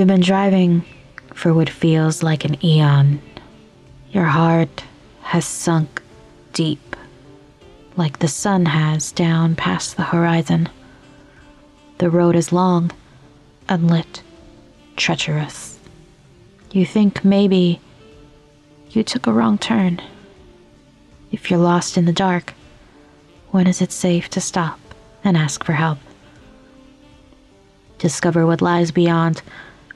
[0.00, 0.82] You've been driving
[1.34, 3.20] for what feels like an eon.
[4.12, 4.82] Your heart
[5.20, 6.00] has sunk
[6.54, 6.96] deep,
[7.98, 10.70] like the sun has down past the horizon.
[11.98, 12.92] The road is long,
[13.68, 14.22] unlit,
[14.96, 15.78] treacherous.
[16.72, 17.78] You think maybe
[18.92, 20.00] you took a wrong turn.
[21.30, 22.54] If you're lost in the dark,
[23.50, 24.80] when is it safe to stop
[25.22, 25.98] and ask for help?
[27.98, 29.42] Discover what lies beyond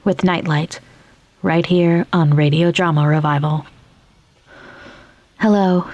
[0.05, 0.79] with Nightlight,
[1.41, 3.65] right here on Radio Drama Revival.
[5.39, 5.89] Hello,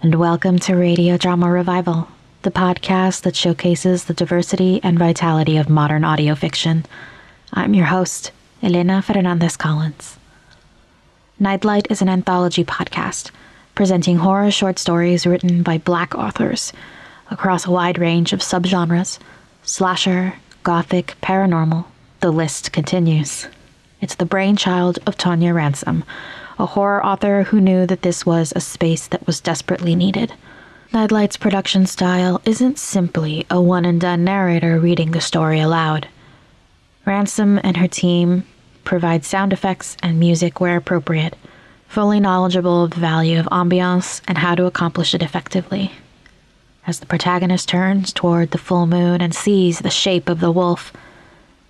[0.00, 2.06] and welcome to Radio Drama Revival,
[2.42, 6.86] the podcast that showcases the diversity and vitality of modern audio fiction.
[7.52, 8.30] I'm your host,
[8.62, 10.16] Elena Fernandez Collins.
[11.40, 13.32] Nightlight is an anthology podcast
[13.74, 16.72] presenting horror short stories written by black authors
[17.32, 19.18] across a wide range of subgenres
[19.64, 21.84] slasher, gothic, paranormal.
[22.20, 23.46] The list continues.
[24.00, 26.02] It's the brainchild of Tonia Ransom,
[26.58, 30.32] a horror author who knew that this was a space that was desperately needed.
[30.94, 36.08] Nightlight's production style isn't simply a one and done narrator reading the story aloud.
[37.04, 38.44] Ransom and her team
[38.82, 41.36] provide sound effects and music where appropriate,
[41.86, 45.92] fully knowledgeable of the value of ambiance and how to accomplish it effectively.
[46.86, 50.94] As the protagonist turns toward the full moon and sees the shape of the wolf,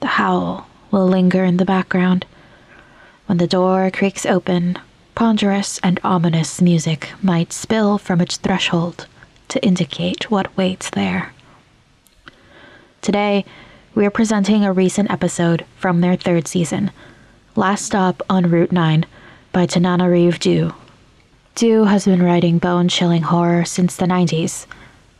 [0.00, 2.26] the howl will linger in the background.
[3.26, 4.78] When the door creaks open,
[5.14, 9.06] ponderous and ominous music might spill from its threshold
[9.48, 11.32] to indicate what waits there.
[13.00, 13.44] Today,
[13.94, 16.90] we are presenting a recent episode from their third season,
[17.54, 19.06] Last Stop on Route 9
[19.52, 20.74] by Tananarive Due.
[21.54, 24.66] Due has been writing bone chilling horror since the 90s,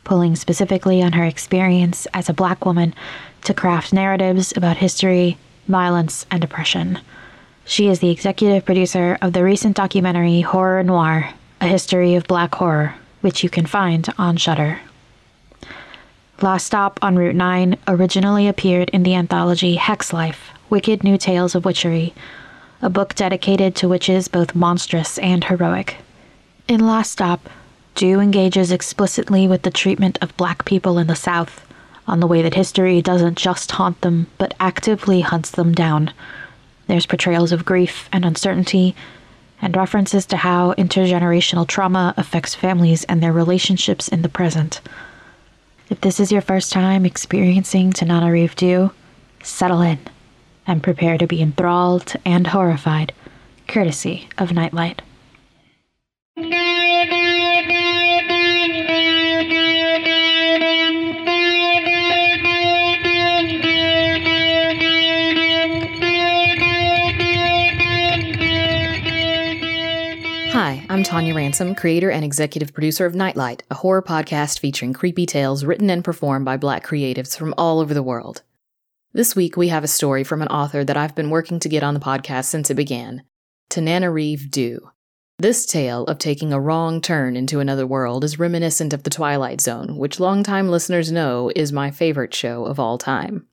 [0.04, 2.94] pulling specifically on her experience as a black woman
[3.46, 6.98] to craft narratives about history, violence, and oppression.
[7.64, 11.30] She is the executive producer of the recent documentary Horror Noir
[11.60, 14.80] A History of Black Horror, which you can find on Shudder.
[16.42, 21.54] Last Stop on Route 9 originally appeared in the anthology Hex Life Wicked New Tales
[21.54, 22.14] of Witchery,
[22.82, 25.98] a book dedicated to witches both monstrous and heroic.
[26.66, 27.48] In Last Stop,
[27.96, 31.65] Due engages explicitly with the treatment of black people in the South,
[32.06, 36.12] on the way that history doesn't just haunt them, but actively hunts them down.
[36.86, 38.94] There's portrayals of grief and uncertainty,
[39.60, 44.80] and references to how intergenerational trauma affects families and their relationships in the present.
[45.88, 48.90] If this is your first time experiencing Tananarive Due,
[49.42, 49.98] settle in
[50.66, 53.12] and prepare to be enthralled and horrified,
[53.68, 55.02] courtesy of Nightlight.
[70.96, 75.62] I'm Tonia Ransom, creator and executive producer of Nightlight, a horror podcast featuring creepy tales
[75.62, 78.40] written and performed by black creatives from all over the world.
[79.12, 81.82] This week, we have a story from an author that I've been working to get
[81.82, 83.24] on the podcast since it began
[83.68, 84.90] Tananarive Due.
[85.38, 89.60] This tale of taking a wrong turn into another world is reminiscent of The Twilight
[89.60, 93.46] Zone, which longtime listeners know is my favorite show of all time.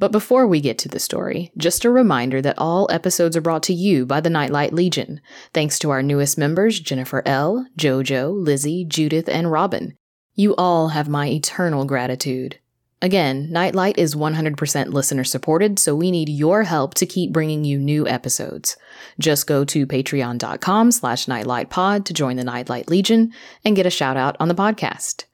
[0.00, 3.62] But before we get to the story, just a reminder that all episodes are brought
[3.64, 5.20] to you by the Nightlight Legion,
[5.52, 9.98] thanks to our newest members Jennifer L., JoJo, Lizzie, Judith, and Robin.
[10.34, 12.58] You all have my eternal gratitude.
[13.02, 17.78] Again, Nightlight is 100% listener supported, so we need your help to keep bringing you
[17.78, 18.78] new episodes.
[19.18, 23.34] Just go to patreon.com slash nightlightpod to join the Nightlight Legion
[23.66, 25.24] and get a shout out on the podcast.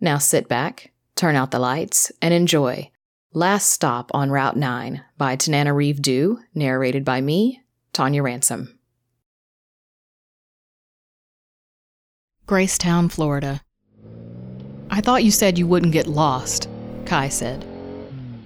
[0.00, 2.90] Now sit back, turn out the lights, and enjoy
[3.36, 7.60] Last Stop on Route 9 by Tananarive Due, narrated by me,
[7.92, 8.78] Tonia Ransom.
[12.46, 13.60] Gracetown, Florida.
[14.88, 16.70] I thought you said you wouldn't get lost,
[17.04, 17.66] Kai said.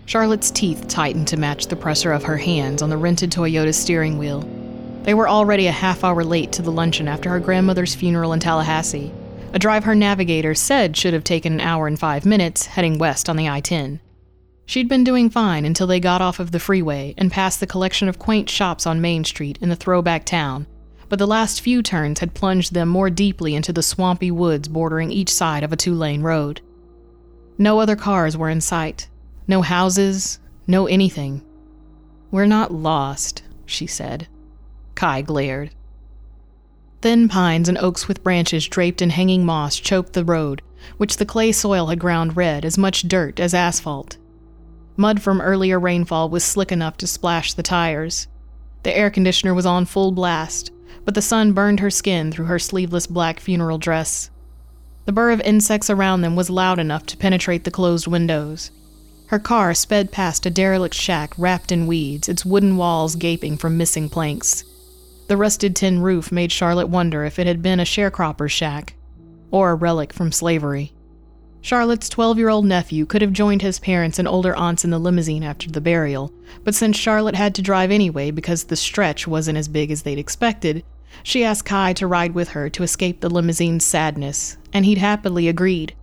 [0.06, 4.18] Charlotte's teeth tightened to match the pressure of her hands on the rented Toyota steering
[4.18, 4.40] wheel.
[5.04, 8.40] They were already a half hour late to the luncheon after her grandmother's funeral in
[8.40, 9.12] Tallahassee,
[9.52, 13.28] a drive her navigator said should have taken an hour and five minutes heading west
[13.28, 14.00] on the I 10.
[14.70, 18.08] She'd been doing fine until they got off of the freeway and passed the collection
[18.08, 20.68] of quaint shops on Main Street in the throwback town,
[21.08, 25.10] but the last few turns had plunged them more deeply into the swampy woods bordering
[25.10, 26.60] each side of a two lane road.
[27.58, 29.08] No other cars were in sight,
[29.48, 30.38] no houses,
[30.68, 31.42] no anything.
[32.30, 34.28] We're not lost, she said.
[34.94, 35.72] Kai glared.
[37.02, 40.62] Thin pines and oaks with branches draped in hanging moss choked the road,
[40.96, 44.16] which the clay soil had ground red as much dirt as asphalt.
[45.00, 48.28] Mud from earlier rainfall was slick enough to splash the tires.
[48.82, 50.72] The air conditioner was on full blast,
[51.06, 54.28] but the sun burned her skin through her sleeveless black funeral dress.
[55.06, 58.72] The burr of insects around them was loud enough to penetrate the closed windows.
[59.28, 63.78] Her car sped past a derelict shack wrapped in weeds, its wooden walls gaping from
[63.78, 64.64] missing planks.
[65.28, 68.96] The rusted tin roof made Charlotte wonder if it had been a sharecropper's shack,
[69.50, 70.92] or a relic from slavery.
[71.62, 74.98] Charlotte's 12 year old nephew could have joined his parents and older aunts in the
[74.98, 76.32] limousine after the burial,
[76.64, 80.18] but since Charlotte had to drive anyway because the stretch wasn't as big as they'd
[80.18, 80.82] expected,
[81.22, 85.48] she asked Kai to ride with her to escape the limousine's sadness, and he'd happily
[85.48, 85.94] agreed.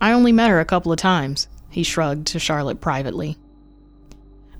[0.00, 3.38] I only met her a couple of times, he shrugged to Charlotte privately.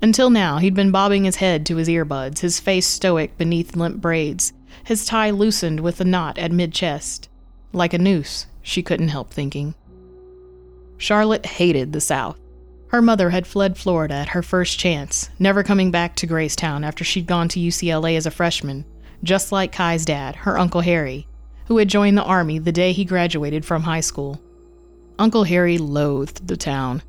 [0.01, 4.01] Until now, he'd been bobbing his head to his earbuds, his face stoic beneath limp
[4.01, 4.53] braids,
[4.85, 7.29] his tie loosened with a knot at mid chest.
[7.73, 9.75] Like a noose, she couldn't help thinking.
[11.03, 12.39] Charlotte hated the South.
[12.87, 17.03] Her mother had fled Florida at her first chance, never coming back to Gracetown after
[17.03, 18.85] she'd gone to UCLA as a freshman,
[19.25, 21.27] just like Kai's dad, her Uncle Harry,
[21.67, 24.41] who had joined the Army the day he graduated from high school.
[25.19, 27.03] Uncle Harry loathed the town.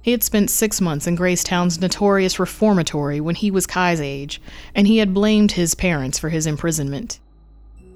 [0.00, 4.40] He had spent six months in Gracetown's notorious reformatory when he was Kai's age,
[4.76, 7.18] and he had blamed his parents for his imprisonment.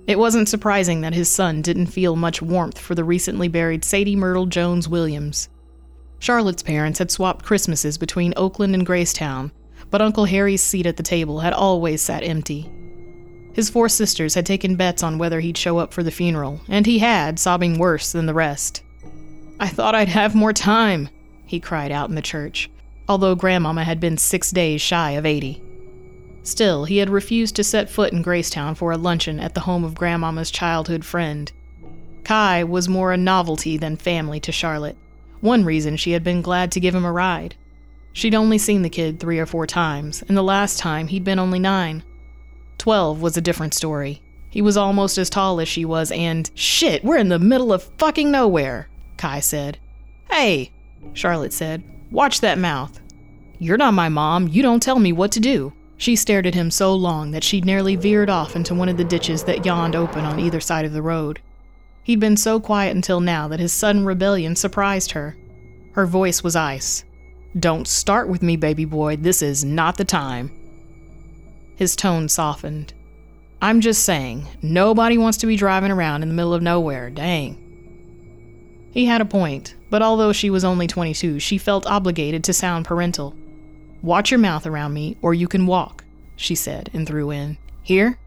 [0.09, 4.17] It wasn't surprising that his son didn't feel much warmth for the recently buried Sadie
[4.17, 5.51] Myrtle Jones Williams.
[6.19, 9.51] Charlotte's parents had swapped Christmases between Oakland and Gracetown,
[9.91, 12.73] but Uncle Harry's seat at the table had always sat empty.
[13.53, 16.87] His four sisters had taken bets on whether he'd show up for the funeral, and
[16.87, 18.83] he had, sobbing worse than the rest.
[19.61, 21.11] I thought I'd have more time,
[21.45, 22.71] he cried out in the church,
[23.11, 25.63] although Grandmama had been six days shy of 80.
[26.49, 29.85] Still, he had refused to set foot in Gracetown for a luncheon at the home
[29.85, 31.53] of Grandmama's childhood friend.
[32.25, 34.97] Kai was more a novelty than family to Charlotte,
[35.43, 37.55] one reason she had been glad to give him a ride.
[38.15, 41.39] She'd only seen the kid three or four times, and the last time he'd been
[41.39, 42.03] only nine.
[42.79, 44.23] Twelve was a different story.
[44.49, 47.91] He was almost as tall as she was, and shit, we're in the middle of
[47.99, 49.79] fucking nowhere, Kai said.
[50.31, 50.73] Hey,
[51.13, 52.99] Charlotte said, watch that mouth.
[53.59, 55.75] You're not my mom, you don't tell me what to do.
[55.99, 59.05] She stared at him so long that she'd nearly veered off into one of the
[59.05, 61.41] ditches that yawned open on either side of the road.
[62.05, 65.37] He'd been so quiet until now that his sudden rebellion surprised her.
[65.93, 67.05] Her voice was ice.
[67.59, 69.17] Don't start with me, baby boy.
[69.17, 70.53] This is not the time.
[71.75, 72.95] His tone softened.
[73.61, 77.65] I'm just saying, nobody wants to be driving around in the middle of nowhere, dang.
[78.93, 82.85] He had a point, but although she was only 22, she felt obligated to sound
[82.85, 83.35] parental.
[84.03, 86.05] Watch your mouth around me, or you can walk,
[86.37, 87.59] she said and threw in.
[87.83, 88.19] Here?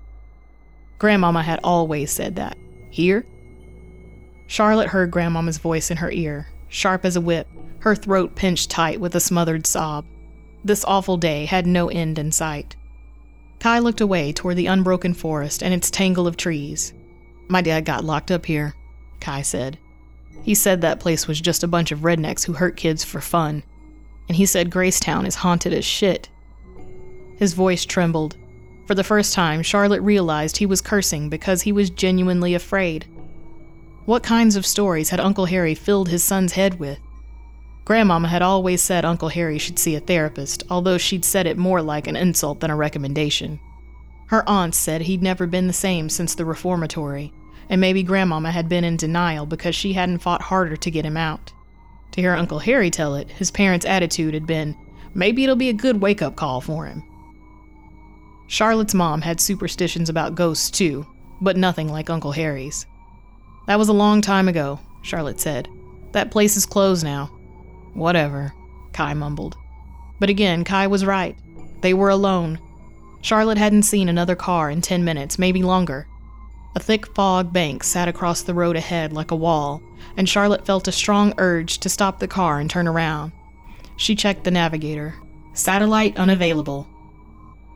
[1.00, 2.58] Grandmama had always said that.
[2.90, 3.26] Here?
[4.48, 7.48] Charlotte heard Grandmama's voice in her ear, sharp as a whip,
[7.80, 10.06] her throat pinched tight with a smothered sob.
[10.64, 12.76] This awful day had no end in sight.
[13.60, 16.94] Kai looked away toward the unbroken forest and its tangle of trees.
[17.48, 18.76] My dad got locked up here,
[19.22, 19.78] Kai said.
[20.44, 23.64] He said that place was just a bunch of rednecks who hurt kids for fun
[24.32, 26.30] and he said Gracetown is haunted as shit.
[27.36, 28.38] His voice trembled.
[28.88, 33.04] For the first time, Charlotte realized he was cursing because he was genuinely afraid.
[34.06, 36.98] What kinds of stories had Uncle Harry filled his son's head with?
[37.84, 41.82] Grandmama had always said Uncle Harry should see a therapist, although she'd said it more
[41.82, 43.60] like an insult than a recommendation.
[44.28, 47.34] Her aunts said he'd never been the same since the reformatory,
[47.68, 51.18] and maybe Grandmama had been in denial because she hadn't fought harder to get him
[51.18, 51.52] out.
[52.12, 54.76] To hear Uncle Harry tell it, his parents' attitude had been,
[55.14, 57.04] maybe it'll be a good wake up call for him.
[58.48, 61.06] Charlotte's mom had superstitions about ghosts too,
[61.40, 62.86] but nothing like Uncle Harry's.
[63.68, 65.70] That was a long time ago, Charlotte said.
[66.12, 67.28] That place is closed now.
[67.94, 68.54] Whatever,
[68.92, 69.56] Kai mumbled.
[70.20, 71.38] But again, Kai was right.
[71.82, 72.60] They were alone.
[73.22, 76.08] Charlotte hadn't seen another car in ten minutes, maybe longer.
[76.74, 79.82] A thick fog bank sat across the road ahead like a wall,
[80.16, 83.34] and Charlotte felt a strong urge to stop the car and turn around.
[83.98, 85.16] She checked the navigator.
[85.54, 86.88] Satellite unavailable.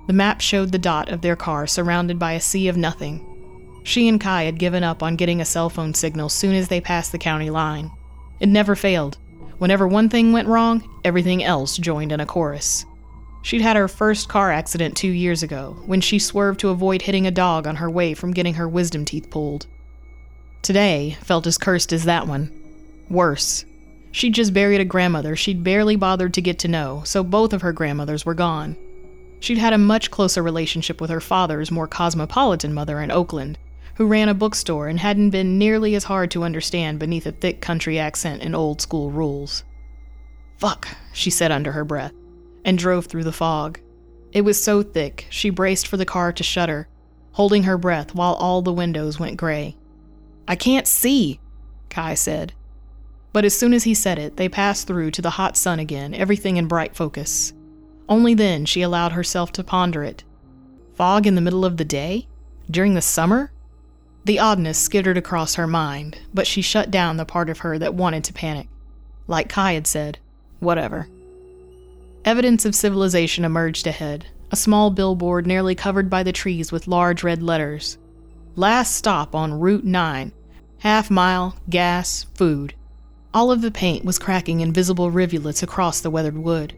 [0.07, 3.25] The map showed the dot of their car surrounded by a sea of nothing.
[3.83, 6.79] She and Kai had given up on getting a cell phone signal soon as they
[6.79, 7.91] passed the county line.
[8.39, 9.17] It never failed.
[9.57, 12.85] Whenever one thing went wrong, everything else joined in a chorus.
[13.45, 17.27] She'd had her first car accident two years ago, when she swerved to avoid hitting
[17.27, 19.67] a dog on her way from getting her wisdom teeth pulled.
[20.63, 22.51] Today felt as cursed as that one.
[23.07, 23.63] Worse.
[24.11, 27.61] She'd just buried a grandmother she'd barely bothered to get to know, so both of
[27.61, 28.77] her grandmothers were gone.
[29.39, 33.59] She'd had a much closer relationship with her father's more cosmopolitan mother in Oakland,
[33.97, 37.61] who ran a bookstore and hadn't been nearly as hard to understand beneath a thick
[37.61, 39.63] country accent and old school rules.
[40.57, 42.13] Fuck, she said under her breath,
[42.65, 43.79] and drove through the fog.
[44.33, 46.89] It was so thick, she braced for the car to shudder,
[47.31, 49.77] holding her breath while all the windows went gray.
[50.47, 51.39] I can't see,
[51.89, 52.51] Kai said.
[53.31, 56.13] But as soon as he said it, they passed through to the hot sun again,
[56.13, 57.53] everything in bright focus.
[58.09, 60.23] Only then she allowed herself to ponder it.
[60.95, 62.27] Fog in the middle of the day?
[62.69, 63.51] During the summer?
[64.25, 67.93] The oddness skittered across her mind, but she shut down the part of her that
[67.93, 68.67] wanted to panic.
[69.27, 70.17] Like Kai had said,
[70.59, 71.07] whatever.
[72.25, 77.21] Evidence of civilization emerged ahead, a small billboard nearly covered by the trees with large
[77.21, 77.99] red letters.
[78.55, 80.31] Last stop on Route 9.
[80.79, 82.73] Half mile, gas, food.
[83.31, 86.73] All of the paint was cracking in visible rivulets across the weathered wood.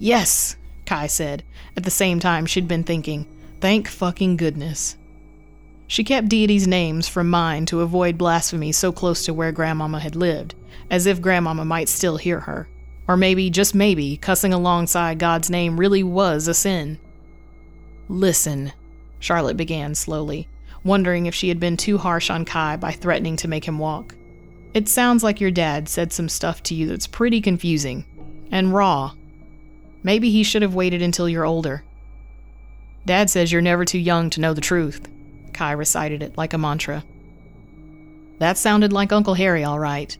[0.00, 1.44] Yes, Kai said,
[1.76, 3.24] at the same time she'd been thinking,
[3.60, 4.96] thank fucking goodness.
[5.86, 10.16] She kept deities' names from mind to avoid blasphemy so close to where Grandmama had
[10.16, 10.56] lived,
[10.90, 12.68] as if Grandmama might still hear her.
[13.08, 16.98] Or maybe, just maybe, cussing alongside God's name really was a sin.
[18.08, 18.72] Listen,
[19.20, 20.48] Charlotte began slowly,
[20.84, 24.14] wondering if she had been too harsh on Kai by threatening to make him walk.
[24.74, 28.04] It sounds like your dad said some stuff to you that's pretty confusing
[28.50, 29.12] and raw.
[30.02, 31.82] Maybe he should have waited until you're older.
[33.06, 35.08] Dad says you're never too young to know the truth.
[35.52, 37.04] Kai recited it like a mantra.
[38.38, 40.16] That sounded like Uncle Harry, all right.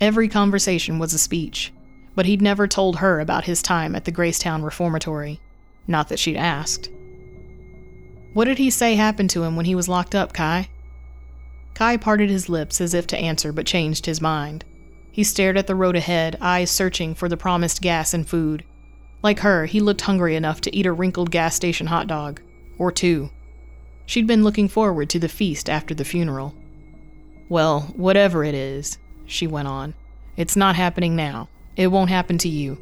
[0.00, 1.72] Every conversation was a speech,
[2.18, 5.38] but he'd never told her about his time at the Gracetown Reformatory.
[5.86, 6.90] Not that she'd asked.
[8.32, 10.68] What did he say happened to him when he was locked up, Kai?
[11.74, 14.64] Kai parted his lips as if to answer, but changed his mind.
[15.12, 18.64] He stared at the road ahead, eyes searching for the promised gas and food.
[19.22, 22.40] Like her, he looked hungry enough to eat a wrinkled gas station hot dog.
[22.78, 23.30] Or two.
[24.06, 26.52] She'd been looking forward to the feast after the funeral.
[27.48, 29.94] Well, whatever it is, she went on,
[30.36, 31.48] it's not happening now.
[31.78, 32.76] It won't happen to you.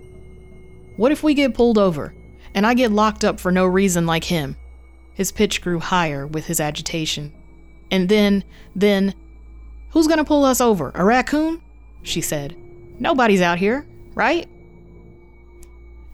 [0.96, 2.14] What if we get pulled over,
[2.54, 4.56] and I get locked up for no reason like him?
[5.12, 7.32] His pitch grew higher with his agitation.
[7.90, 8.42] And then,
[8.74, 9.14] then,
[9.90, 10.92] who's gonna pull us over?
[10.94, 11.60] A raccoon?
[12.02, 12.56] She said.
[12.98, 14.48] Nobody's out here, right?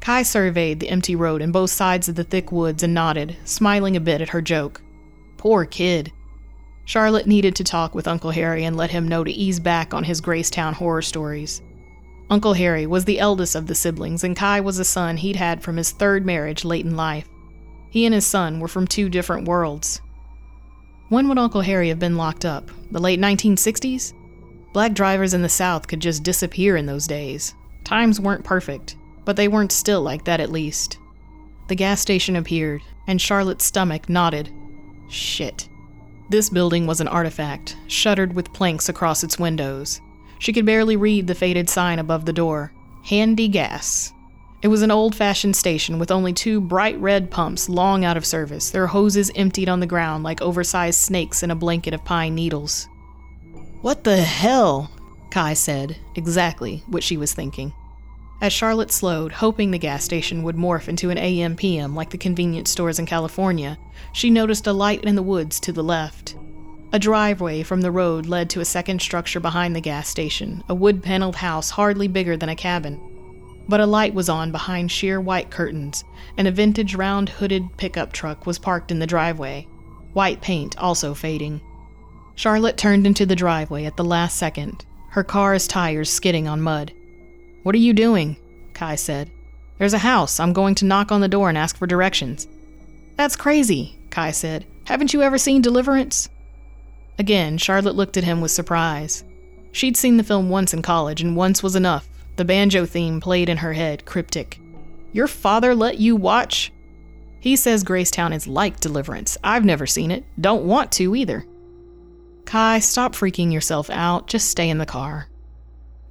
[0.01, 3.97] Kai surveyed the empty road and both sides of the thick woods and nodded, smiling
[3.97, 4.83] a bit at her joke.
[5.37, 6.11] Poor kid.
[6.85, 10.03] Charlotte needed to talk with Uncle Harry and let him know to ease back on
[10.03, 11.63] his Gracetown horror stories.
[12.33, 15.63] Uncle Harry was the eldest of the siblings, and Kai was a son he'd had
[15.63, 17.29] from his third marriage late in life.
[17.91, 20.01] He and his son were from two different worlds.
[21.11, 22.71] When would Uncle Harry have been locked up?
[22.91, 24.15] The late 1960s?
[24.73, 27.55] Black drivers in the South could just disappear in those days.
[27.85, 28.97] Times weren't perfect,
[29.27, 30.97] but they weren't still like that at least.
[31.69, 34.49] The gas station appeared, and Charlotte's stomach knotted.
[35.11, 35.69] Shit.
[36.31, 40.01] This building was an artifact, shuttered with planks across its windows.
[40.43, 42.73] She could barely read the faded sign above the door
[43.05, 44.13] Handy Gas.
[44.61, 48.27] It was an old fashioned station with only two bright red pumps long out of
[48.27, 52.35] service, their hoses emptied on the ground like oversized snakes in a blanket of pine
[52.35, 52.89] needles.
[53.83, 54.91] What the hell?
[55.31, 57.73] Kai said, exactly what she was thinking.
[58.41, 62.19] As Charlotte slowed, hoping the gas station would morph into an AM PM like the
[62.19, 63.79] convenience stores in California,
[64.13, 66.35] she noticed a light in the woods to the left.
[66.93, 70.75] A driveway from the road led to a second structure behind the gas station, a
[70.75, 73.01] wood paneled house hardly bigger than a cabin
[73.69, 76.05] but a light was on behind sheer white curtains,
[76.37, 79.67] and a vintage round hooded pickup truck was parked in the driveway,
[80.13, 81.61] white paint also fading.
[82.35, 86.93] Charlotte turned into the driveway at the last second, her car's tires skidding on mud.
[87.63, 88.37] What are you doing?
[88.75, 89.31] Kai said.
[89.79, 90.41] There's a house.
[90.41, 92.47] I'm going to knock on the door and ask for directions.
[93.17, 94.65] That's crazy, Kai said.
[94.85, 96.29] Haven't you ever seen Deliverance?
[97.19, 99.25] Again, Charlotte looked at him with surprise.
[99.73, 102.09] She'd seen the film once in college, and once was enough.
[102.37, 104.59] The banjo theme played in her head, cryptic.
[105.13, 106.73] Your father let you watch?
[107.41, 109.37] He says Gracetown is like Deliverance.
[109.43, 110.25] I've never seen it.
[110.41, 111.45] Don't want to either.
[112.45, 114.29] Kai, stop freaking yourself out.
[114.29, 115.29] Just stay in the car.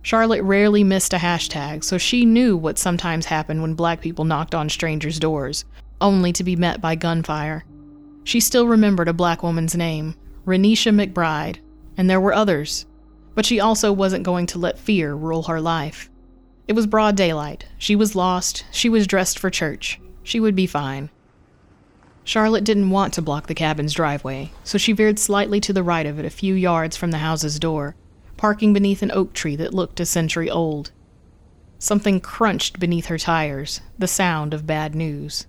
[0.03, 4.55] Charlotte rarely missed a hashtag, so she knew what sometimes happened when black people knocked
[4.55, 5.63] on strangers' doors,
[6.00, 7.63] only to be met by gunfire.
[8.24, 11.57] She still remembered a black woman's name, Renisha McBride,
[11.98, 12.86] and there were others.
[13.36, 16.10] But she also wasn't going to let fear rule her life.
[16.67, 17.65] It was broad daylight.
[17.77, 18.65] She was lost.
[18.71, 20.00] She was dressed for church.
[20.24, 21.10] She would be fine.
[22.24, 26.05] Charlotte didn't want to block the cabin's driveway, so she veered slightly to the right
[26.05, 27.95] of it a few yards from the house's door,
[28.38, 30.91] parking beneath an oak tree that looked a century old.
[31.79, 35.48] Something crunched beneath her tires, the sound of bad news.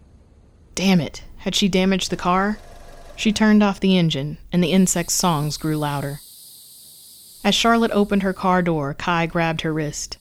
[0.74, 2.58] Damn it, had she damaged the car?
[3.16, 6.20] She turned off the engine, and the insect's songs grew louder.
[7.44, 10.18] As Charlotte opened her car door, Kai grabbed her wrist.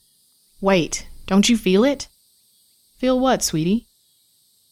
[0.59, 2.07] Wait, Don't you feel it?
[2.97, 3.87] Feel what, sweetie?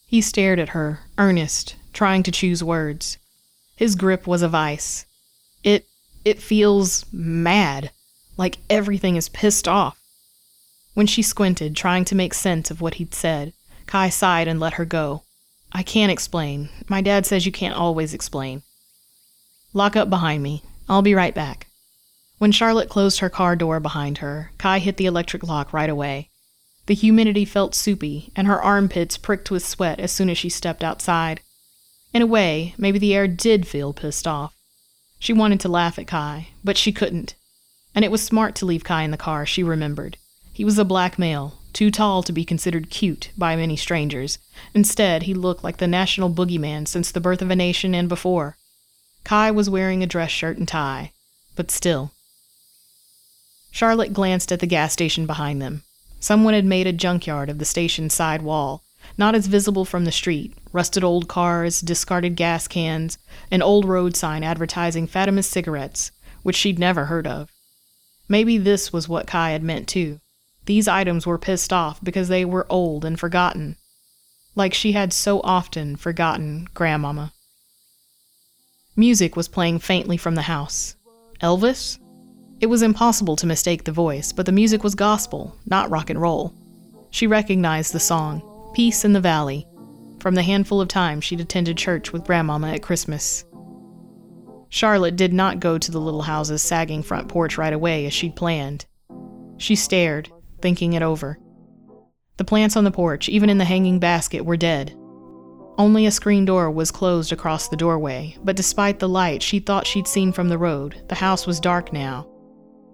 [0.06, 3.18] He stared at her, earnest, trying to choose words.
[3.76, 5.06] His grip was a vice.
[5.64, 5.88] It
[6.26, 7.92] it feels mad,
[8.36, 9.98] like everything is pissed off.
[10.96, 13.54] When she squinted, trying to make sense of what he'd said,
[13.86, 15.24] Kai sighed and let her go.
[15.72, 16.70] I can't explain.
[16.88, 18.64] My dad says you can't always explain.
[19.74, 20.64] Lock up behind me.
[20.88, 21.68] I'll be right back.
[22.40, 26.30] When Charlotte closed her car door behind her, Kai hit the electric lock right away.
[26.88, 30.84] The humidity felt soupy, and her armpits pricked with sweat as soon as she stepped
[30.84, 31.42] outside.
[32.14, 34.56] In a way, maybe the air did feel pissed off.
[35.20, 37.36] She wanted to laugh at Kai, but she couldn't.
[37.94, 40.18] And it was smart to leave Kai in the car, she remembered.
[40.52, 44.38] He was a black male, too tall to be considered cute by many strangers.
[44.74, 48.58] Instead, he looked like the national boogeyman since the birth of a nation and before.
[49.24, 51.12] Kai was wearing a dress shirt and tie,
[51.56, 52.12] but still.
[53.72, 55.84] Charlotte glanced at the gas station behind them.
[56.20, 58.84] Someone had made a junkyard of the station's side wall,
[59.18, 63.18] not as visible from the street rusted old cars, discarded gas cans,
[63.52, 66.12] an old road sign advertising Fatima's cigarettes,
[66.44, 67.50] which she'd never heard of.
[68.28, 70.20] Maybe this was what Kai had meant too.
[70.70, 73.76] These items were pissed off because they were old and forgotten,
[74.54, 77.34] like she had so often forgotten Grandmama.
[78.96, 80.96] Music was playing faintly from the house.
[81.42, 81.98] Elvis?
[82.60, 86.22] It was impossible to mistake the voice, but the music was gospel, not rock and
[86.22, 86.54] roll.
[87.10, 88.44] She recognized the song,
[88.76, 89.68] Peace in the Valley,
[90.20, 93.44] from the handful of times she'd attended church with Grandmama at Christmas.
[94.70, 98.36] Charlotte did not go to the little house's sagging front porch right away as she'd
[98.36, 98.86] planned.
[99.58, 100.30] She stared,
[100.62, 101.40] thinking it over.
[102.38, 104.96] The plants on the porch, even in the hanging basket, were dead.
[105.78, 109.88] Only a screen door was closed across the doorway, but despite the light she thought
[109.88, 112.28] she'd seen from the road, the house was dark now.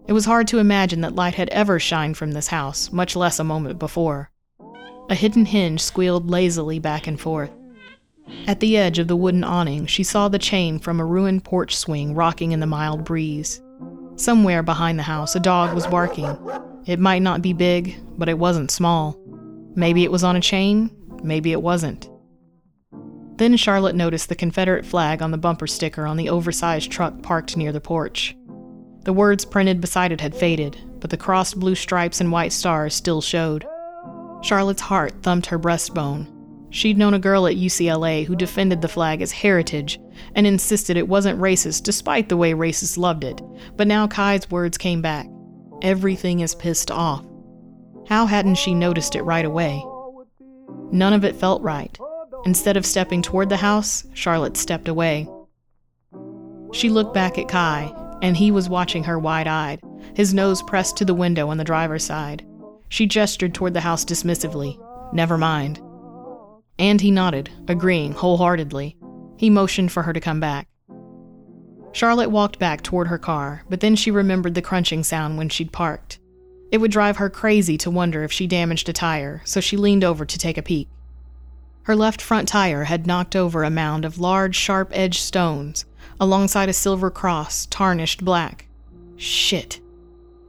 [0.07, 3.39] It was hard to imagine that light had ever shined from this house, much less
[3.39, 4.29] a moment before.
[5.09, 7.51] A hidden hinge squealed lazily back and forth.
[8.47, 11.75] At the edge of the wooden awning, she saw the chain from a ruined porch
[11.75, 13.61] swing rocking in the mild breeze.
[14.15, 16.37] Somewhere behind the house, a dog was barking.
[16.85, 19.19] It might not be big, but it wasn't small.
[19.75, 20.91] Maybe it was on a chain,
[21.23, 22.09] maybe it wasn't.
[23.37, 27.57] Then Charlotte noticed the Confederate flag on the bumper sticker on the oversized truck parked
[27.57, 28.35] near the porch.
[29.03, 32.93] The words printed beside it had faded, but the crossed blue stripes and white stars
[32.93, 33.67] still showed.
[34.41, 36.31] Charlotte's heart thumped her breastbone.
[36.69, 39.99] She'd known a girl at UCLA who defended the flag as heritage
[40.33, 43.41] and insisted it wasn't racist despite the way racists loved it,
[43.75, 45.27] but now Kai's words came back.
[45.85, 47.23] Everything is pissed off.
[48.07, 49.85] How hadn't she noticed it right away?
[50.91, 51.95] None of it felt right.
[52.43, 55.29] Instead of stepping toward the house, Charlotte stepped away.
[56.73, 57.93] She looked back at Kai,
[58.23, 59.79] and he was watching her wide eyed,
[60.15, 62.43] his nose pressed to the window on the driver's side.
[62.89, 64.79] She gestured toward the house dismissively.
[65.13, 65.79] Never mind.
[66.79, 68.97] And he nodded, agreeing wholeheartedly.
[69.37, 70.67] He motioned for her to come back.
[71.95, 75.71] Charlotte walked back toward her car, but then she remembered the crunching sound when she'd
[75.71, 76.19] parked.
[76.69, 80.03] It would drive her crazy to wonder if she damaged a tire, so she leaned
[80.03, 80.89] over to take a peek.
[81.83, 85.85] Her left front tire had knocked over a mound of large, sharp edged stones,
[86.19, 88.67] alongside a silver cross, tarnished black.
[89.15, 89.79] Shit.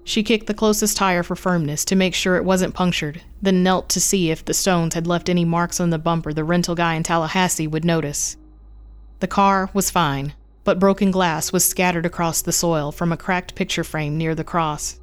[0.02, 3.88] She kicked the closest tire for firmness to make sure it wasn't punctured, then knelt
[3.90, 6.94] to see if the stones had left any marks on the bumper the rental guy
[6.94, 8.36] in Tallahassee would notice.
[9.20, 10.32] The car was fine,
[10.66, 14.42] but broken glass was scattered across the soil from a cracked picture frame near the
[14.42, 14.98] cross.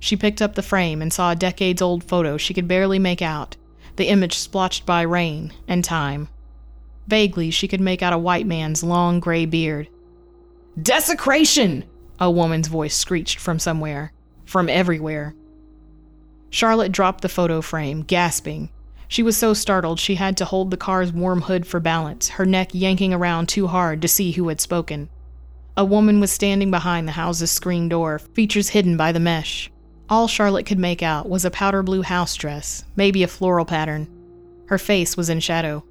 [0.00, 3.22] She picked up the frame and saw a decades old photo she could barely make
[3.22, 3.56] out
[3.94, 6.28] the image splotched by rain and time.
[7.06, 9.88] Vaguely, she could make out a white man's long gray beard.
[10.82, 11.84] Desecration!
[12.18, 14.12] A woman's voice screeched from somewhere,
[14.44, 15.36] from everywhere.
[16.50, 18.70] Charlotte dropped the photo frame, gasping.
[19.08, 22.46] She was so startled she had to hold the car's warm hood for balance, her
[22.46, 25.08] neck yanking around too hard to see who had spoken.
[25.76, 29.70] A woman was standing behind the house's screen door, features hidden by the mesh.
[30.08, 34.08] All Charlotte could make out was a powder blue house dress, maybe a floral pattern.
[34.66, 35.84] Her face was in shadow.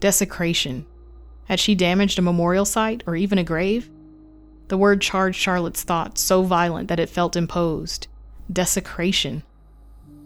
[0.00, 0.86] Desecration.
[1.46, 3.90] Had she damaged a memorial site or even a grave?
[4.68, 8.06] The word charged Charlotte's thoughts so violent that it felt imposed.
[8.50, 9.42] Desecration.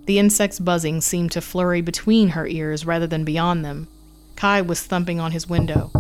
[0.07, 3.89] The insect's buzzing seemed to flurry between her ears rather than beyond them.
[4.37, 5.91] Kai was thumping on his window.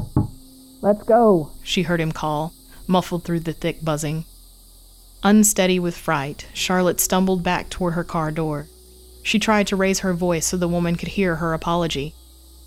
[0.80, 2.52] Let's go, she heard him call,
[2.86, 4.24] muffled through the thick buzzing.
[5.24, 8.68] Unsteady with fright, Charlotte stumbled back toward her car door.
[9.24, 12.14] She tried to raise her voice so the woman could hear her apology.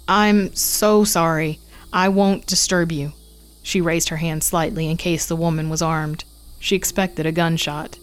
[0.09, 1.59] I'm so sorry.
[1.93, 3.13] I won't disturb you.
[3.63, 6.25] She raised her hand slightly in case the woman was armed.
[6.59, 7.97] She expected a gunshot.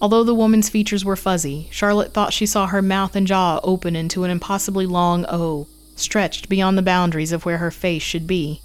[0.00, 3.96] Although the woman's features were fuzzy, Charlotte thought she saw her mouth and jaw open
[3.96, 8.60] into an impossibly long O, stretched beyond the boundaries of where her face should be.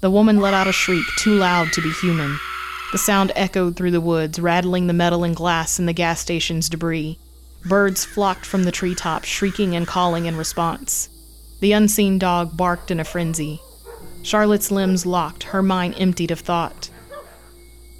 [0.00, 2.38] The woman let out a shriek too loud to be human.
[2.92, 6.68] The sound echoed through the woods, rattling the metal and glass in the gas station's
[6.68, 7.18] debris.
[7.68, 11.08] Birds flocked from the treetops, shrieking and calling in response.
[11.60, 13.60] The unseen dog barked in a frenzy.
[14.22, 16.90] Charlotte's limbs locked, her mind emptied of thought.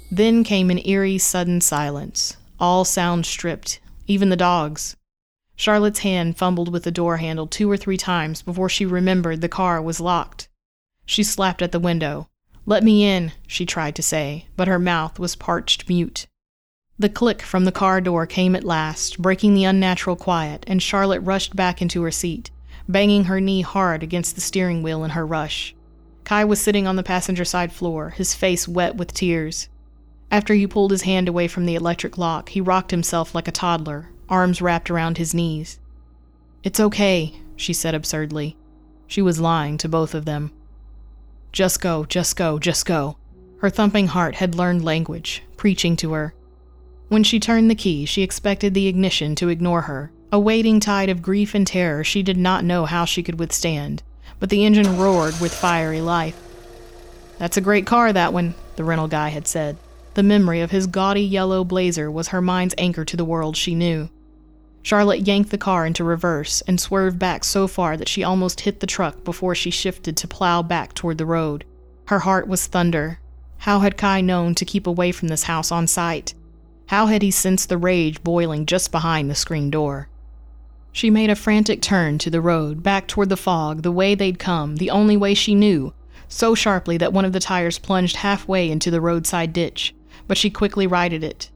[0.09, 4.95] Then came an eerie, sudden silence, all sound stripped, even the dogs.
[5.55, 9.49] Charlotte's hand fumbled with the door handle two or three times before she remembered the
[9.49, 10.47] car was locked.
[11.05, 12.29] She slapped at the window.
[12.65, 16.27] Let me in, she tried to say, but her mouth was parched mute.
[16.99, 21.21] The click from the car door came at last, breaking the unnatural quiet, and Charlotte
[21.21, 22.51] rushed back into her seat,
[22.87, 25.73] banging her knee hard against the steering wheel in her rush.
[26.23, 29.67] Kai was sitting on the passenger side floor, his face wet with tears.
[30.31, 33.51] After he pulled his hand away from the electric lock, he rocked himself like a
[33.51, 35.77] toddler, arms wrapped around his knees.
[36.63, 38.55] It's okay, she said absurdly.
[39.07, 40.51] She was lying to both of them.
[41.51, 43.17] Just go, just go, just go.
[43.57, 46.33] Her thumping heart had learned language, preaching to her.
[47.09, 51.09] When she turned the key, she expected the ignition to ignore her, a waiting tide
[51.09, 54.01] of grief and terror she did not know how she could withstand,
[54.39, 56.41] but the engine roared with fiery life.
[57.37, 59.75] That's a great car, that one, the rental guy had said.
[60.13, 63.73] The memory of his gaudy yellow blazer was her mind's anchor to the world she
[63.73, 64.09] knew.
[64.83, 68.81] Charlotte yanked the car into reverse and swerved back so far that she almost hit
[68.81, 71.63] the truck before she shifted to plow back toward the road.
[72.07, 73.19] Her heart was thunder.
[73.59, 76.33] How had Kai known to keep away from this house on sight?
[76.87, 80.09] How had he sensed the rage boiling just behind the screen door?
[80.91, 84.39] She made a frantic turn to the road, back toward the fog, the way they'd
[84.39, 85.93] come, the only way she knew,
[86.27, 89.93] so sharply that one of the tires plunged halfway into the roadside ditch
[90.27, 91.49] but she quickly righted it.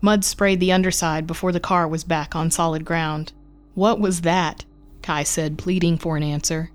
[0.00, 3.32] Mud sprayed the underside before the car was back on solid ground.
[3.74, 4.64] What was that?
[5.02, 6.70] Kai said, pleading for an answer.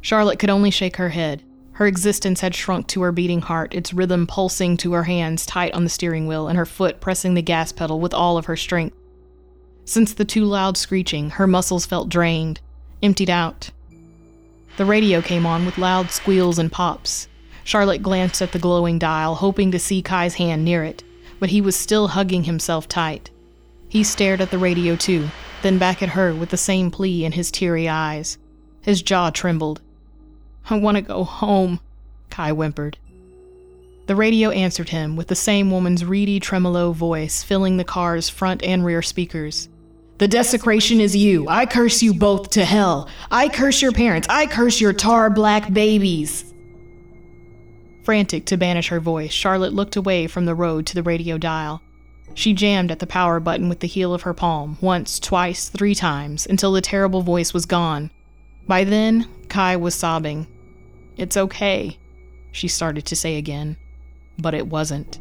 [0.00, 1.42] Charlotte could only shake her head.
[1.72, 5.72] Her existence had shrunk to her beating heart, its rhythm pulsing to her hands tight
[5.74, 8.56] on the steering wheel and her foot pressing the gas pedal with all of her
[8.56, 8.96] strength.
[9.84, 12.60] Since the too loud screeching, her muscles felt drained,
[13.02, 13.70] emptied out.
[14.76, 17.28] The radio came on with loud squeals and pops.
[17.64, 21.02] Charlotte glanced at the glowing dial, hoping to see Kai's hand near it,
[21.40, 23.30] but he was still hugging himself tight.
[23.88, 25.28] He stared at the radio too,
[25.62, 28.38] then back at her with the same plea in his teary eyes.
[28.82, 29.80] His jaw trembled.
[30.68, 31.80] I want to go home,
[32.30, 32.98] Kai whimpered.
[34.06, 38.62] The radio answered him with the same woman's reedy tremolo voice filling the car's front
[38.62, 39.68] and rear speakers.
[40.18, 41.48] The desecration is you.
[41.48, 43.08] I curse you both to hell.
[43.30, 44.28] I curse your parents.
[44.30, 46.53] I curse your tar black babies.
[48.04, 51.80] Frantic to banish her voice, Charlotte looked away from the road to the radio dial.
[52.34, 55.94] She jammed at the power button with the heel of her palm, once, twice, three
[55.94, 58.10] times, until the terrible voice was gone.
[58.66, 60.46] By then, Kai was sobbing.
[61.16, 61.98] It's okay,
[62.52, 63.76] she started to say again,
[64.38, 65.18] but it wasn't.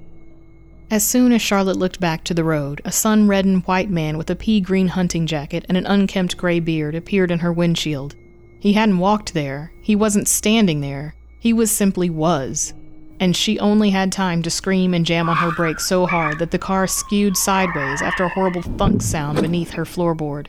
[0.92, 4.30] As soon as Charlotte looked back to the road, a sun reddened white man with
[4.30, 8.16] a pea green hunting jacket and an unkempt gray beard appeared in her windshield.
[8.60, 12.74] He hadn't walked there, he wasn't standing there, he was simply was.
[13.20, 16.52] And she only had time to scream and jam on her brakes so hard that
[16.52, 20.48] the car skewed sideways after a horrible thunk sound beneath her floorboard.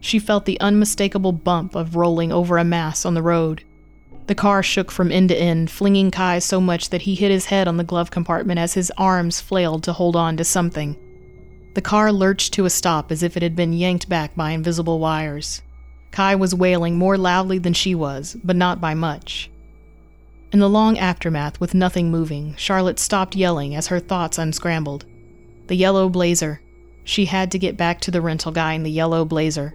[0.00, 3.64] She felt the unmistakable bump of rolling over a mass on the road.
[4.28, 7.44] The car shook from end to end, flinging Kai so much that he hit his
[7.44, 10.96] head on the glove compartment as his arms flailed to hold on to something.
[11.74, 15.00] The car lurched to a stop as if it had been yanked back by invisible
[15.00, 15.60] wires.
[16.12, 19.50] Kai was wailing more loudly than she was, but not by much.
[20.50, 25.04] In the long aftermath, with nothing moving, Charlotte stopped yelling as her thoughts unscrambled.
[25.66, 26.62] The yellow blazer.
[27.04, 29.74] She had to get back to the rental guy in the yellow blazer.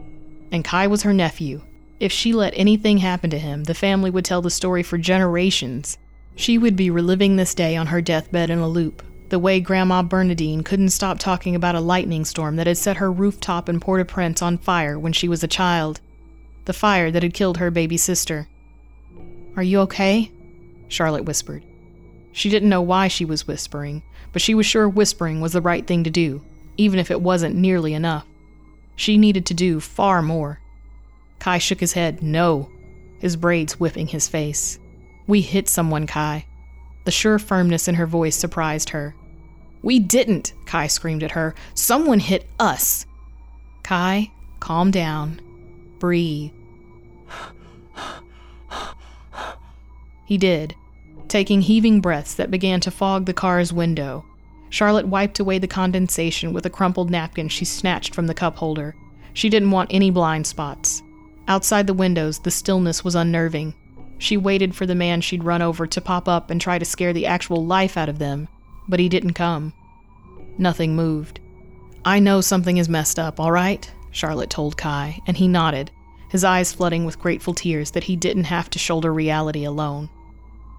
[0.52, 1.62] And Kai was her nephew.
[2.00, 5.98] If she let anything happen to him, the family would tell the story for generations.
[6.36, 10.02] She would be reliving this day on her deathbed in a loop, the way Grandma
[10.02, 14.02] Bernadine couldn't stop talking about a lightning storm that had set her rooftop in Port
[14.02, 16.02] au Prince on fire when she was a child.
[16.66, 18.48] The fire that had killed her baby sister.
[19.56, 20.32] Are you okay?
[20.94, 21.64] Charlotte whispered.
[22.32, 25.86] She didn't know why she was whispering, but she was sure whispering was the right
[25.86, 26.42] thing to do,
[26.78, 28.26] even if it wasn't nearly enough.
[28.96, 30.60] She needed to do far more.
[31.40, 32.70] Kai shook his head, no,
[33.20, 34.80] his braids whipping his face.
[35.28, 36.46] We hit someone, Kai.
[37.06, 39.16] The sure firmness in her voice surprised her.
[39.82, 41.56] We didn't, Kai screamed at her.
[41.74, 43.06] Someone hit us.
[43.84, 45.42] Kai, calm down.
[46.00, 46.52] Breathe.
[50.26, 50.76] He did,
[51.34, 54.24] taking heaving breaths that began to fog the car's window.
[54.69, 58.96] Charlotte wiped away the condensation with a crumpled napkin she snatched from the cup holder.
[59.34, 61.02] She didn't want any blind spots.
[61.48, 63.74] Outside the windows, the stillness was unnerving.
[64.19, 67.13] She waited for the man she'd run over to pop up and try to scare
[67.13, 68.48] the actual life out of them,
[68.88, 69.74] but he didn't come.
[70.60, 71.39] Nothing moved.
[72.06, 73.91] I know something is messed up, all right?
[74.12, 75.89] Charlotte told Kai, and he nodded,
[76.30, 80.12] his eyes flooding with grateful tears that he didn't have to shoulder reality alone.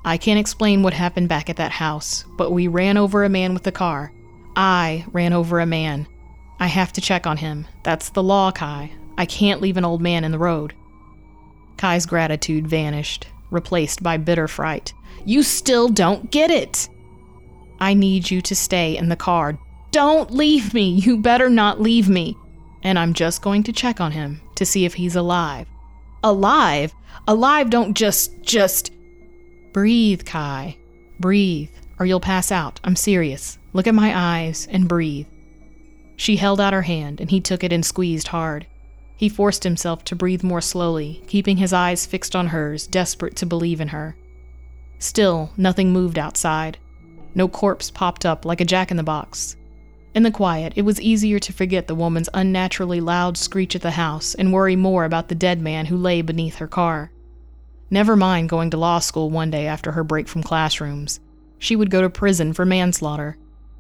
[0.05, 3.55] I can't explain what happened back at that house, but we ran over a man
[3.55, 4.13] with the car.
[4.55, 6.07] I ran over a man.
[6.61, 7.67] I have to check on him.
[7.83, 8.93] That's the law, Kai.
[9.17, 10.75] I can't leave an old man in the road.
[11.77, 14.93] Kai's gratitude vanished, replaced by bitter fright.
[15.25, 16.89] You still don't get it!
[17.81, 19.59] I need you to stay in the car.
[19.91, 20.91] Don't leave me!
[20.91, 22.37] You better not leave me!
[22.83, 25.67] And I'm just going to check on him to see if he's alive.
[26.23, 26.95] Alive?
[27.27, 28.93] Alive don't just, just.
[29.75, 30.77] Breathe, Kai.
[31.19, 32.79] Breathe, or you'll pass out.
[32.85, 33.59] I'm serious.
[33.73, 35.27] Look at my eyes and breathe.
[36.15, 38.69] She held out her hand, and he took it and squeezed hard.
[39.17, 43.47] He forced himself to breathe more slowly, keeping his eyes fixed on hers, desperate to
[43.47, 44.15] believe in her.
[45.01, 46.79] Still, nothing moved outside.
[47.35, 49.57] No corpse popped up like a jack in the box.
[50.15, 53.91] In the quiet, it was easier to forget the woman's unnaturally loud screech at the
[53.91, 57.11] house and worry more about the dead man who lay beneath her car.
[57.95, 61.21] Never mind going to law school one day after her break from classrooms.
[61.61, 63.37] She would go to prison for manslaughter.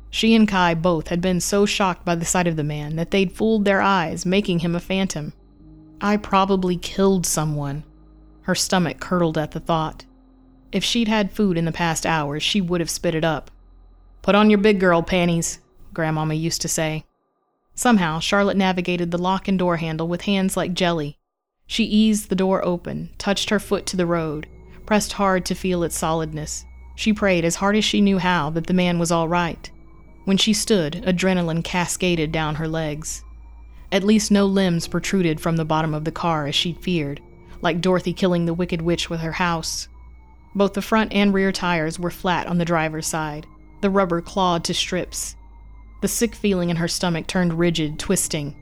[0.08, 3.10] She and Kai both had been so shocked by the sight of the man that
[3.10, 5.32] they'd fooled their eyes, making him a phantom.
[6.00, 7.82] I probably killed someone.
[8.42, 10.04] Her stomach curdled at the thought.
[10.70, 13.50] If she'd had food in the past hours, she would have spit it up.
[14.22, 15.58] Put on your big girl panties,
[15.92, 17.04] Grandmama used to say.
[17.74, 21.18] Somehow, Charlotte navigated the lock and door handle with hands like jelly,
[21.66, 24.46] she eased the door open, touched her foot to the road,
[24.86, 26.64] pressed hard to feel its solidness.
[26.94, 29.70] She prayed as hard as she knew how that the man was all right.
[30.24, 33.24] When she stood, adrenaline cascaded down her legs.
[33.90, 37.20] At least no limbs protruded from the bottom of the car as she'd feared,
[37.62, 39.88] like Dorothy killing the Wicked Witch with her house.
[40.54, 43.46] Both the front and rear tires were flat on the driver's side,
[43.80, 45.36] the rubber clawed to strips.
[46.00, 48.54] The sick feeling in her stomach turned rigid, twisting.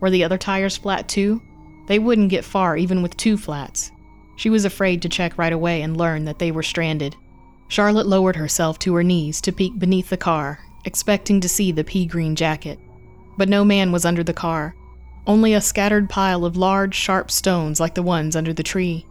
[0.00, 1.42] Were the other tires flat too?
[1.86, 3.90] They wouldn't get far even with two flats.
[4.36, 7.16] She was afraid to check right away and learn that they were stranded.
[7.68, 11.84] Charlotte lowered herself to her knees to peek beneath the car, expecting to see the
[11.84, 12.78] pea green jacket.
[13.38, 14.74] But no man was under the car,
[15.26, 19.06] only a scattered pile of large, sharp stones like the ones under the tree.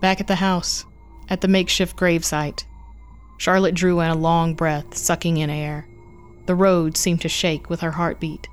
[0.00, 0.84] Back at the house,
[1.28, 2.64] at the makeshift gravesite,
[3.38, 5.86] Charlotte drew in a long breath, sucking in air.
[6.46, 8.48] The road seemed to shake with her heartbeat.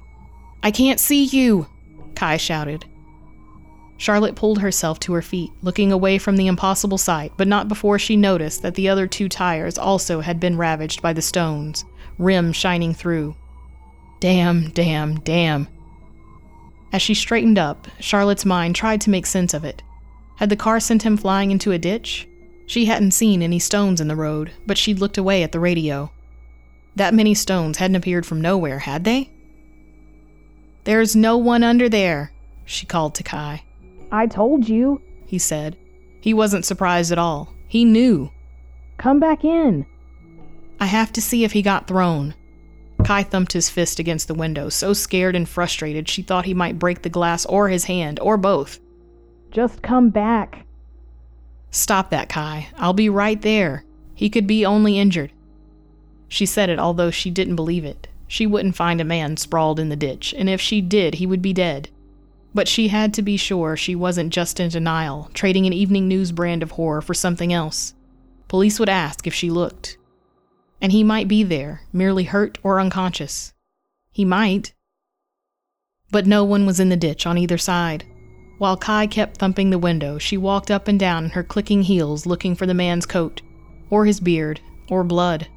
[0.63, 1.67] I can't see you,
[2.15, 2.85] Kai shouted,
[4.01, 7.99] Charlotte pulled herself to her feet, looking away from the impossible sight, but not before
[7.99, 11.85] she noticed that the other two tires also had been ravaged by the stones,
[12.17, 13.35] rim shining through.
[14.19, 15.67] Damn, damn, damn.
[16.91, 19.83] As she straightened up, Charlotte's mind tried to make sense of it.
[20.37, 22.27] Had the car sent him flying into a ditch?
[22.65, 26.11] She hadn't seen any stones in the road, but she'd looked away at the radio.
[26.95, 29.29] That many stones hadn't appeared from nowhere, had they?
[30.85, 32.31] There's no one under there,
[32.65, 33.61] she called to Kai.
[34.11, 35.77] I told you, he said.
[36.19, 37.53] He wasn't surprised at all.
[37.67, 38.31] He knew.
[38.97, 39.85] Come back in.
[40.79, 42.35] I have to see if he got thrown.
[43.03, 46.79] Kai thumped his fist against the window, so scared and frustrated she thought he might
[46.79, 48.79] break the glass or his hand, or both.
[49.51, 50.65] Just come back.
[51.71, 52.67] Stop that, Kai.
[52.77, 53.85] I'll be right there.
[54.13, 55.31] He could be only injured.
[56.27, 58.07] She said it although she didn't believe it.
[58.27, 61.41] She wouldn't find a man sprawled in the ditch, and if she did, he would
[61.41, 61.89] be dead.
[62.53, 66.31] But she had to be sure she wasn't just in denial, trading an evening news
[66.31, 67.93] brand of horror for something else.
[68.47, 69.97] Police would ask if she looked.
[70.81, 73.53] And he might be there, merely hurt or unconscious.
[74.11, 74.73] He might.
[76.11, 78.03] But no one was in the ditch on either side.
[78.57, 82.25] While Kai kept thumping the window, she walked up and down in her clicking heels
[82.25, 83.41] looking for the man's coat,
[83.89, 84.59] or his beard,
[84.89, 85.47] or blood.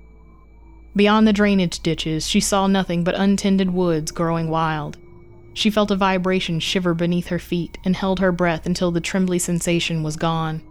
[0.96, 4.96] Beyond the drainage ditches, she saw nothing but untended woods growing wild.
[5.54, 9.38] She felt a vibration shiver beneath her feet and held her breath until the trembly
[9.38, 10.62] sensation was gone.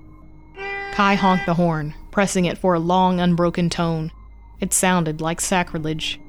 [0.91, 4.12] Kai honked the horn, pressing it for a long, unbroken tone.
[4.60, 6.19] It sounded like sacrilege.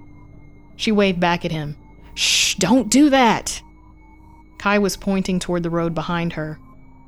[0.76, 1.76] She waved back at him.
[2.14, 3.60] Shh, don't do that!
[4.58, 6.58] Kai was pointing toward the road behind her.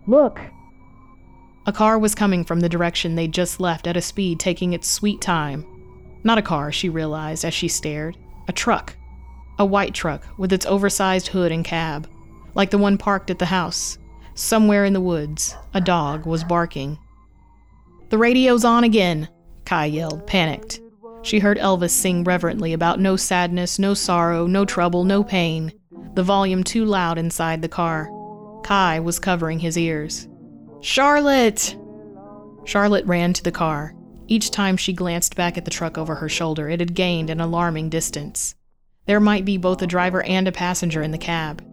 [0.07, 0.41] Look!
[1.65, 4.91] A car was coming from the direction they'd just left at a speed taking its
[4.91, 5.65] sweet time.
[6.23, 8.17] Not a car, she realized as she stared.
[8.49, 8.97] A truck.
[9.59, 12.09] A white truck with its oversized hood and cab,
[12.55, 13.99] like the one parked at the house.
[14.35, 16.99] Somewhere in the woods, a dog was barking.
[18.11, 19.29] The radio's on again,
[19.65, 20.81] Kai yelled, panicked.
[21.23, 25.73] She heard Elvis sing reverently about no sadness, no sorrow, no trouble, no pain,
[26.15, 28.09] the volume too loud inside the car.
[28.63, 30.29] Kai was covering his ears.
[30.81, 31.77] Charlotte!
[32.65, 33.95] Charlotte ran to the car.
[34.29, 37.41] Each time she glanced back at the truck over her shoulder, it had gained an
[37.41, 38.55] alarming distance.
[39.07, 41.65] There might be both a driver and a passenger in the cab.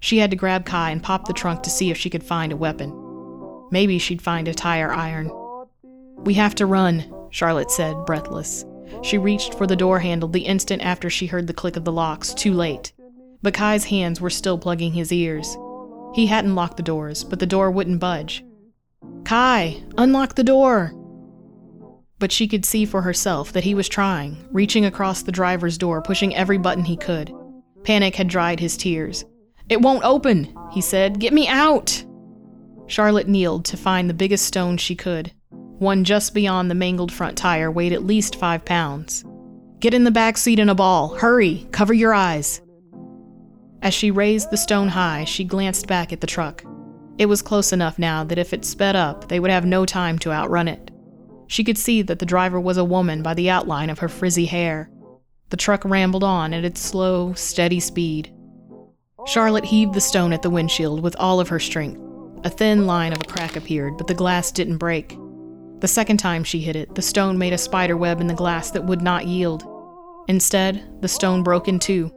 [0.00, 2.52] She had to grab Kai and pop the trunk to see if she could find
[2.52, 2.92] a weapon.
[3.70, 5.30] Maybe she'd find a tire iron.
[6.24, 8.64] We have to run, Charlotte said, breathless.
[9.02, 11.92] She reached for the door handle the instant after she heard the click of the
[11.92, 12.92] locks, too late.
[13.40, 15.56] But Kai's hands were still plugging his ears.
[16.12, 18.44] He hadn't locked the doors, but the door wouldn't budge.
[19.24, 20.92] Kai, unlock the door!
[22.20, 26.00] But she could see for herself that he was trying, reaching across the driver's door,
[26.02, 27.34] pushing every button he could.
[27.82, 29.24] Panic had dried his tears.
[29.68, 31.18] It won't open, he said.
[31.18, 32.04] Get me out!
[32.86, 35.32] Charlotte kneeled to find the biggest stone she could.
[35.50, 39.24] One just beyond the mangled front tire weighed at least five pounds.
[39.78, 41.14] Get in the back seat in a ball.
[41.16, 41.66] Hurry!
[41.72, 42.60] Cover your eyes.
[43.80, 46.64] As she raised the stone high, she glanced back at the truck.
[47.16, 50.18] It was close enough now that if it sped up, they would have no time
[50.18, 50.90] to outrun it.
[51.50, 54.46] She could see that the driver was a woman by the outline of her frizzy
[54.46, 54.88] hair.
[55.48, 58.32] The truck rambled on at its slow, steady speed.
[59.26, 62.00] Charlotte heaved the stone at the windshield with all of her strength.
[62.44, 65.18] A thin line of a crack appeared, but the glass didn't break.
[65.80, 68.70] The second time she hit it, the stone made a spider web in the glass
[68.70, 69.64] that would not yield.
[70.28, 72.12] Instead, the stone broke in two.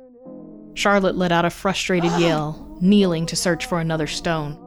[0.75, 4.59] Charlotte let out a frustrated yell, kneeling to search for another stone.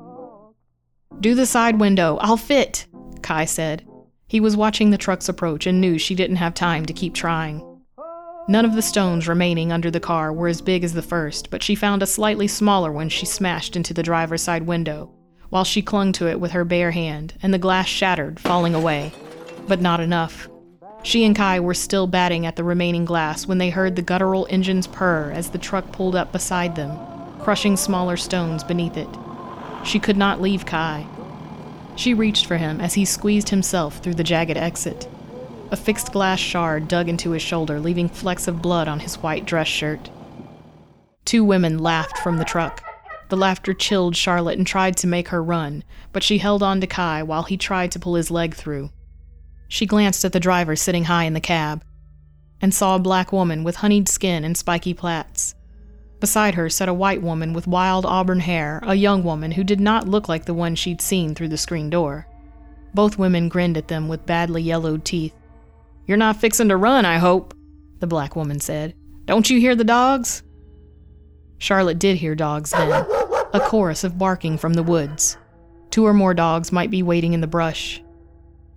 [1.20, 2.87] Do the side window, I'll fit,
[3.22, 3.86] Kai said.
[4.28, 7.62] He was watching the truck's approach and knew she didn't have time to keep trying.
[8.48, 11.62] None of the stones remaining under the car were as big as the first, but
[11.62, 15.12] she found a slightly smaller one she smashed into the driver's side window,
[15.50, 19.12] while she clung to it with her bare hand, and the glass shattered, falling away.
[19.68, 20.48] But not enough.
[21.04, 24.48] She and Kai were still batting at the remaining glass when they heard the guttural
[24.50, 26.98] engines purr as the truck pulled up beside them,
[27.40, 29.08] crushing smaller stones beneath it.
[29.84, 31.06] She could not leave Kai.
[31.96, 35.09] She reached for him as he squeezed himself through the jagged exit.
[35.70, 39.46] A fixed glass shard dug into his shoulder, leaving flecks of blood on his white
[39.46, 40.11] dress shirt.
[41.24, 42.85] Two women laughed from the truck.
[43.30, 45.82] The laughter chilled Charlotte and tried to make her run,
[46.12, 48.90] but she held on to Kai while he tried to pull his leg through.
[49.66, 51.82] She glanced at the driver sitting high in the cab
[52.61, 55.56] and saw a black woman with honeyed skin and spiky plaits.
[56.20, 59.81] Beside her sat a white woman with wild auburn hair, a young woman who did
[59.81, 62.26] not look like the one she'd seen through the screen door.
[62.94, 65.35] Both women grinned at them with badly yellowed teeth.
[66.07, 67.55] You're not fixin' to run, I hope,
[67.98, 68.94] the black woman said.
[69.26, 70.42] Don't you hear the dogs?
[71.59, 73.05] Charlotte did hear dogs then,
[73.52, 75.37] a chorus of barking from the woods.
[75.90, 78.02] Two or more dogs might be waiting in the brush.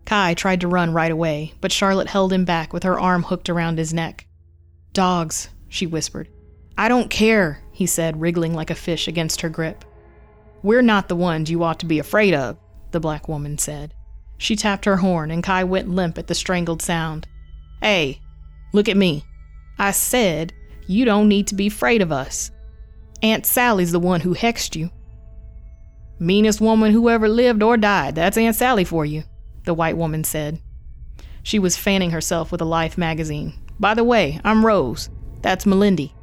[0.06, 3.50] Kai tried to run right away, but Charlotte held him back with her arm hooked
[3.50, 4.26] around his neck.
[4.92, 6.30] Dogs, she whispered.
[6.80, 9.84] I don't care, he said, wriggling like a fish against her grip.
[10.64, 12.56] We're not the ones you ought to be afraid of,
[12.92, 13.94] the black woman said.
[14.38, 17.28] She tapped her horn, and Kai went limp at the strangled sound.
[17.82, 18.22] Hey,
[18.72, 19.26] look at me.
[19.78, 20.54] I said
[20.88, 22.50] you don't need to be afraid of us.
[23.22, 24.90] Aunt Sally's the one who hexed you.
[26.18, 28.16] Meanest woman who ever lived or died.
[28.16, 29.24] That's Aunt Sally for you,
[29.66, 30.62] the white woman said.
[31.44, 33.54] She was fanning herself with a Life magazine.
[33.82, 35.10] By the way, I'm Rose.
[35.42, 36.14] That's Melindy.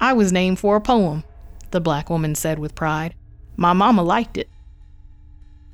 [0.00, 1.24] I was named for a poem,
[1.70, 3.14] the black woman said with pride.
[3.56, 4.48] My mama liked it.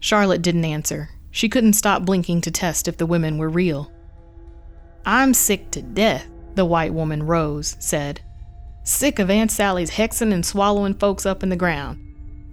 [0.00, 1.10] Charlotte didn't answer.
[1.30, 3.90] She couldn't stop blinking to test if the women were real.
[5.04, 8.20] I'm sick to death, the white woman, Rose, said.
[8.82, 11.98] Sick of Aunt Sally's hexing and swallowing folks up in the ground.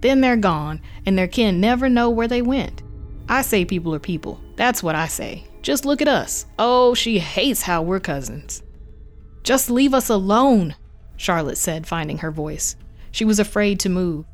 [0.00, 2.82] Then they're gone, and their kin never know where they went.
[3.28, 4.40] I say people are people.
[4.56, 5.46] That's what I say.
[5.62, 6.46] Just look at us.
[6.58, 8.62] Oh, she hates how we're cousins.
[9.42, 10.76] Just leave us alone,
[11.18, 12.76] Charlotte said, finding her voice.
[13.10, 14.24] She was afraid to move.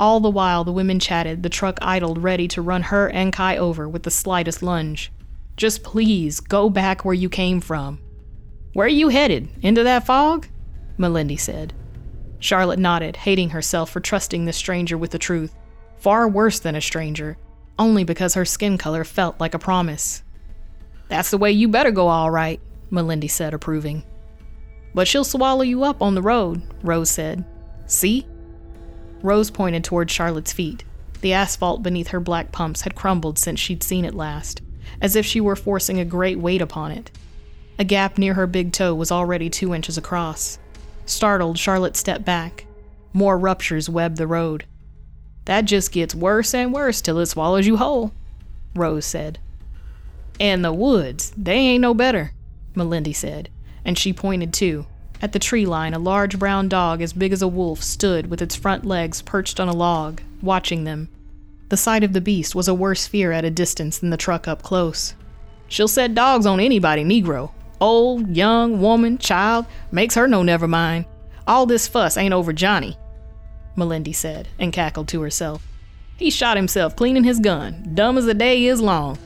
[0.00, 3.56] All the while the women chatted, the truck idled ready to run her and Kai
[3.56, 5.12] over with the slightest lunge.
[5.56, 8.00] Just please go back where you came from.
[8.72, 9.48] Where are you headed?
[9.60, 10.46] Into that fog?
[10.98, 11.74] Melindy said.
[12.38, 15.52] Charlotte nodded, hating herself for trusting this stranger with the truth.
[15.96, 17.36] Far worse than a stranger,
[17.76, 20.22] only because her skin color felt like a promise.
[21.08, 22.60] That's the way you better go, all right,
[22.92, 24.04] Melindy said, approving.
[24.98, 27.44] But she'll swallow you up on the road, Rose said.
[27.86, 28.26] See?
[29.22, 30.82] Rose pointed toward Charlotte's feet.
[31.20, 34.60] The asphalt beneath her black pumps had crumbled since she'd seen it last,
[35.00, 37.12] as if she were forcing a great weight upon it.
[37.78, 40.58] A gap near her big toe was already two inches across.
[41.06, 42.66] Startled, Charlotte stepped back.
[43.12, 44.64] More ruptures webbed the road.
[45.44, 48.10] That just gets worse and worse till it swallows you whole,
[48.74, 49.38] Rose said.
[50.40, 52.32] And the woods, they ain't no better,
[52.74, 53.48] Melindy said,
[53.88, 54.84] and she pointed too.
[55.22, 58.42] At the tree line, a large brown dog as big as a wolf stood with
[58.42, 61.08] its front legs perched on a log, watching them.
[61.70, 64.46] The sight of the beast was a worse fear at a distance than the truck
[64.46, 65.14] up close.
[65.68, 67.52] She'll set dogs on anybody, Negro.
[67.80, 71.06] Old, young, woman, child, makes her no never mind.
[71.46, 72.98] All this fuss ain't over Johnny,
[73.74, 75.66] Melindy said, and cackled to herself.
[76.18, 79.16] He shot himself cleaning his gun, dumb as the day is long.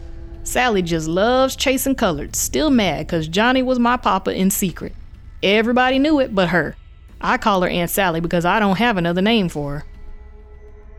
[0.44, 4.94] Sally just loves chasing colors, still mad 'cause Johnny was my papa in secret.
[5.42, 6.76] Everybody knew it but her.
[7.20, 9.84] I call her Aunt Sally because I don't have another name for her.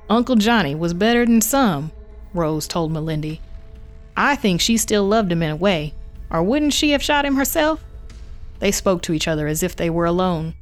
[0.09, 1.91] Uncle Johnny was better than some,
[2.33, 3.39] Rose told Melindy.
[4.15, 5.93] I think she still loved him in a way,
[6.29, 7.83] or wouldn't she have shot him herself?
[8.59, 10.53] They spoke to each other as if they were alone.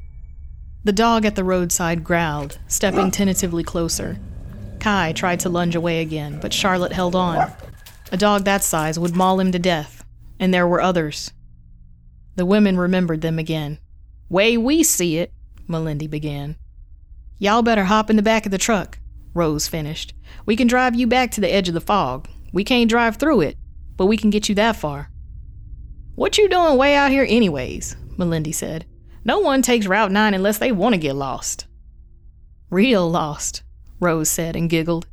[0.83, 4.17] The dog at the roadside growled, stepping tentatively closer.
[4.79, 7.51] Kai tried to lunge away again, but Charlotte held on.
[8.11, 10.03] A dog that size would maul him to death,
[10.37, 11.31] and there were others.
[12.35, 13.79] The women remembered them again.
[14.27, 15.31] Way we see it,
[15.67, 16.57] Melindy began.
[17.39, 18.99] Y'all better hop in the back of the truck,
[19.33, 20.13] Rose finished.
[20.45, 22.27] We can drive you back to the edge of the fog.
[22.51, 23.57] We can't drive through it,
[23.95, 25.09] but we can get you that far.
[26.15, 27.95] What you doing way out here anyways?
[28.17, 28.85] Melindy said.
[29.23, 31.65] No one takes Route 9 unless they want to get lost.
[32.69, 33.63] Real lost,
[33.99, 35.07] Rose said and giggled.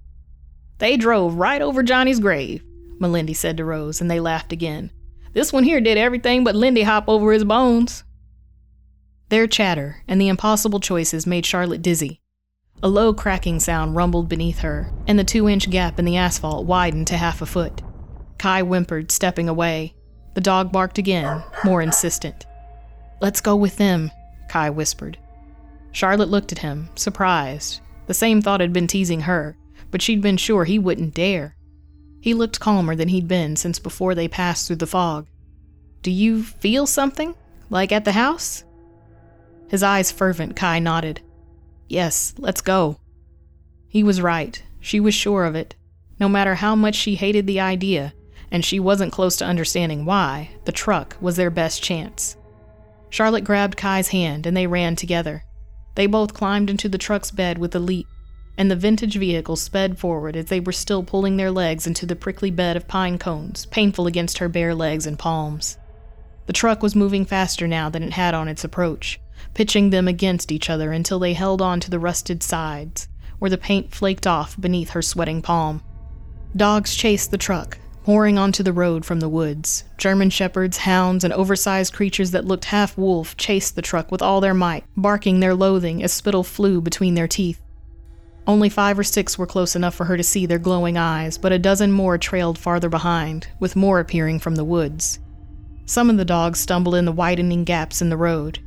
[0.79, 2.63] They drove right over Johnny's grave,
[3.01, 4.91] Melindy said to Rose, and they laughed again.
[5.33, 8.05] This one here did everything but Lindy hop over his bones.
[9.29, 12.21] Their chatter and the impossible choices made Charlotte dizzy.
[12.83, 16.65] A low cracking sound rumbled beneath her, and the two inch gap in the asphalt
[16.65, 17.83] widened to half a foot.
[18.39, 19.95] Kai whimpered, stepping away.
[20.35, 22.47] The dog barked again, more insistent.
[23.21, 24.13] Let's go with them,
[24.49, 25.19] Kai whispered.
[25.91, 27.81] Charlotte looked at him, surprised.
[28.07, 29.57] The same thought had been teasing her,
[29.91, 31.57] but she'd been sure he wouldn't dare.
[32.21, 35.27] He looked calmer than he'd been since before they passed through the fog.
[36.03, 37.35] Do you feel something?
[37.71, 38.65] Like at the house?
[39.69, 41.21] His eyes fervent, Kai nodded.
[41.89, 42.99] Yes, let's go.
[43.89, 44.63] He was right.
[44.81, 45.75] She was sure of it.
[46.21, 48.13] No matter how much she hated the idea,
[48.51, 52.37] and she wasn't close to understanding why, the truck was their best chance.
[53.11, 55.45] Charlotte grabbed Kai's hand and they ran together.
[55.95, 58.07] They both climbed into the truck's bed with a leap,
[58.59, 62.17] and the vintage vehicle sped forward as they were still pulling their legs into the
[62.17, 65.79] prickly bed of pine cones, painful against her bare legs and palms.
[66.47, 69.21] The truck was moving faster now than it had on its approach,
[69.55, 73.07] pitching them against each other until they held on to the rusted sides,
[73.39, 75.81] where the paint flaked off beneath her sweating palm.
[76.57, 79.85] Dogs chased the truck, pouring onto the road from the woods.
[79.99, 84.41] German shepherds, hounds, and oversized creatures that looked half wolf chased the truck with all
[84.41, 87.63] their might, barking their loathing as spittle flew between their teeth.
[88.49, 91.53] Only five or six were close enough for her to see their glowing eyes, but
[91.53, 95.21] a dozen more trailed farther behind, with more appearing from the woods.
[95.87, 98.59] Some of the dogs stumbled in the widening gaps in the road.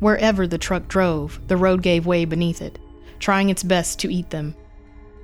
[0.00, 2.78] Wherever the truck drove, the road gave way beneath it,
[3.18, 4.54] trying its best to eat them,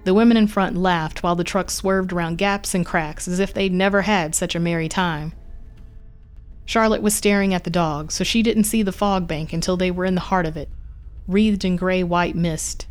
[0.04, 3.54] the women in front laughed while the truck swerved around gaps and cracks as if
[3.54, 5.32] they'd never had such a merry time.
[6.66, 9.90] Charlotte was staring at the dogs, so she didn't see the fog bank until they
[9.90, 10.68] were in the heart of it,
[11.26, 12.86] wreathed in gray white mist.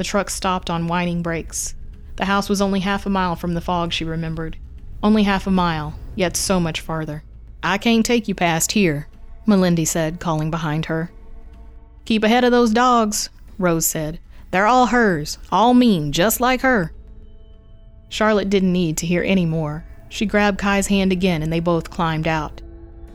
[0.00, 1.74] The truck stopped on whining brakes.
[2.16, 4.56] The house was only half a mile from the fog, she remembered.
[5.02, 7.22] Only half a mile, yet so much farther.
[7.62, 9.08] I can't take you past here,
[9.46, 11.10] Melindy said, calling behind her.
[12.06, 13.28] Keep ahead of those dogs,
[13.58, 14.20] Rose said.
[14.52, 16.94] They're all hers, all mean, just like her.
[18.08, 19.84] Charlotte didn't need to hear any more.
[20.08, 22.62] She grabbed Kai's hand again and they both climbed out.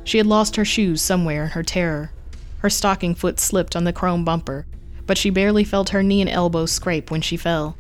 [0.04, 2.12] She had lost her shoes somewhere in her terror.
[2.60, 4.68] Her stocking foot slipped on the chrome bumper,
[5.06, 7.78] but she barely felt her knee and elbow scrape when she fell.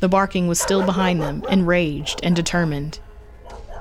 [0.00, 2.98] The barking was still behind them, enraged and determined.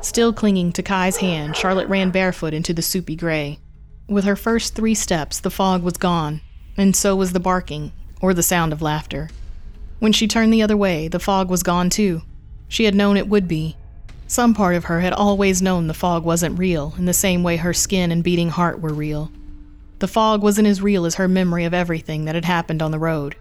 [0.01, 3.59] Still clinging to Kai's hand, Charlotte ran barefoot into the soupy gray.
[4.07, 6.41] With her first three steps, the fog was gone,
[6.75, 9.29] and so was the barking, or the sound of laughter.
[9.99, 12.23] When she turned the other way, the fog was gone too.
[12.67, 13.77] She had known it would be.
[14.27, 17.57] Some part of her had always known the fog wasn't real, in the same way
[17.57, 19.31] her skin and beating heart were real.
[20.01, 22.97] The fog wasn't as real as her memory of everything that had happened on the
[22.97, 23.35] road.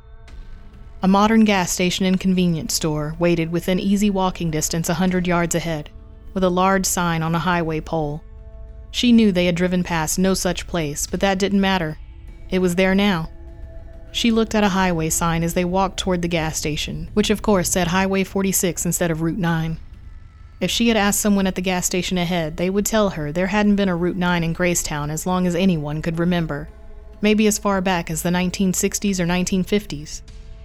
[1.02, 5.54] A modern gas station and convenience store waited within easy walking distance a hundred yards
[5.54, 5.88] ahead,
[6.34, 8.22] with a large sign on a highway pole.
[8.90, 11.96] She knew they had driven past no such place, but that didn't matter.
[12.50, 13.30] It was there now.
[14.12, 17.40] She looked at a highway sign as they walked toward the gas station, which of
[17.40, 19.78] course said Highway 46 instead of Route 9.
[20.60, 23.46] If she had asked someone at the gas station ahead, they would tell her there
[23.46, 26.68] hadn't been a Route 9 in Gracetown as long as anyone could remember.
[27.22, 30.20] Maybe as far back as the 1960s or 1950s.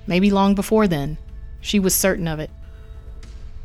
[0.06, 1.18] Maybe long before then.
[1.62, 2.52] She was certain of it.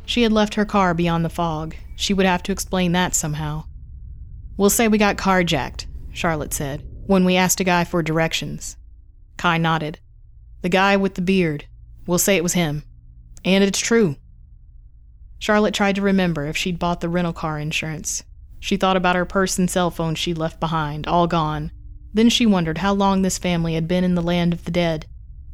[0.05, 1.75] She had left her car beyond the fog.
[1.95, 3.65] She would have to explain that somehow.
[4.57, 8.77] We'll say we got carjacked, Charlotte said, when we asked a guy for directions.
[9.37, 9.99] Kai nodded.
[10.61, 11.65] The guy with the beard.
[12.07, 12.83] We'll say it was him.
[13.43, 14.15] And it's true.
[15.41, 18.23] Charlotte tried to remember if she'd bought the rental car insurance.
[18.59, 21.71] She thought about her purse and cell phone she'd left behind, all gone.
[22.13, 25.07] Then she wondered how long this family had been in the land of the dead,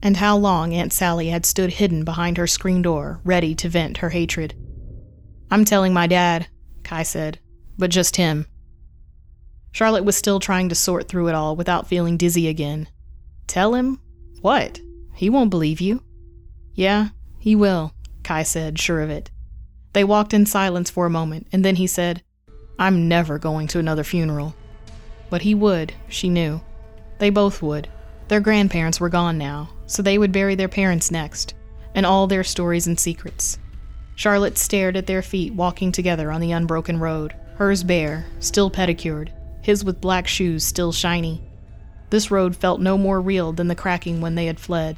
[0.04, 4.00] and how long Aunt Sally had stood hidden behind her screen door, ready to vent
[4.00, 4.56] her hatred.
[5.50, 6.48] I'm telling my dad,
[6.84, 7.40] Kai said,
[7.78, 8.46] but just him.
[9.72, 12.90] Charlotte was still trying to sort through it all without feeling dizzy again.
[13.48, 14.02] Tell him?
[14.42, 14.82] What?
[15.16, 16.04] He won't believe you.
[16.74, 17.10] Yeah,
[17.40, 19.32] he will, Kai said, sure of it.
[19.98, 22.22] They walked in silence for a moment, and then he said,
[22.78, 24.54] I'm never going to another funeral.
[25.32, 26.62] But he would, she knew.
[27.18, 27.90] They both would.
[28.28, 31.56] Their grandparents were gone now, so they would bury their parents next,
[31.96, 33.58] and all their stories and secrets.
[34.14, 39.34] Charlotte stared at their feet walking together on the unbroken road, hers bare, still pedicured,
[39.64, 41.42] his with black shoes still shiny.
[42.12, 44.98] This road felt no more real than the cracking when they had fled,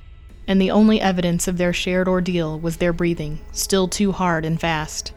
[0.49, 4.59] and the only evidence of their shared ordeal was their breathing, still too hard and
[4.59, 5.13] fast.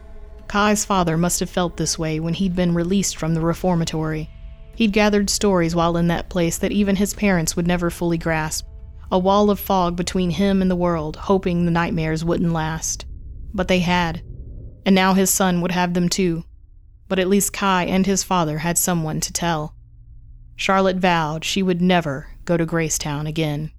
[0.47, 4.29] Kai's father must have felt this way when he'd been released from the reformatory.
[4.75, 8.67] He'd gathered stories while in that place that even his parents would never fully grasp.
[9.11, 13.07] A wall of fog between him and the world, hoping the nightmares wouldn't last.
[13.55, 14.21] But they had.
[14.85, 16.43] And now his son would have them too.
[17.07, 19.73] But at least Kai and his father had someone to tell.
[20.55, 23.71] Charlotte vowed she would never go to Gracetown again.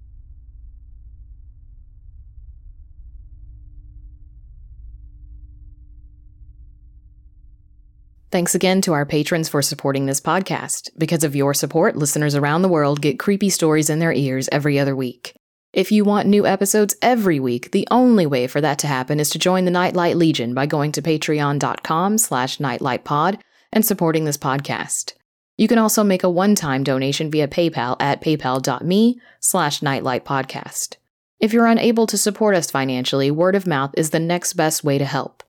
[8.35, 10.89] Thanks again to our patrons for supporting this podcast.
[10.97, 14.77] Because of your support, listeners around the world get creepy stories in their ears every
[14.77, 15.37] other week.
[15.71, 19.29] If you want new episodes every week, the only way for that to happen is
[19.29, 23.39] to join the Nightlight Legion by going to patreon.com slash nightlightpod
[23.71, 25.13] and supporting this podcast.
[25.55, 30.97] You can also make a one-time donation via PayPal at paypal.me slash nightlightpodcast.
[31.39, 34.97] If you're unable to support us financially, word of mouth is the next best way
[34.97, 35.41] to help.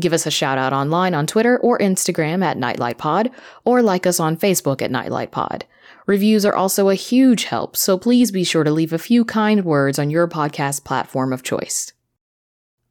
[0.00, 3.30] Give us a shout out online on Twitter or Instagram at NightlightPod,
[3.64, 5.62] or like us on Facebook at NightlightPod.
[6.06, 9.64] Reviews are also a huge help, so please be sure to leave a few kind
[9.64, 11.92] words on your podcast platform of choice.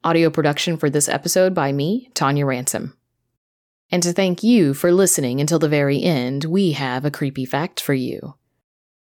[0.03, 2.97] Audio production for this episode by me, Tonia Ransom.
[3.91, 7.79] And to thank you for listening until the very end, we have a creepy fact
[7.79, 8.35] for you.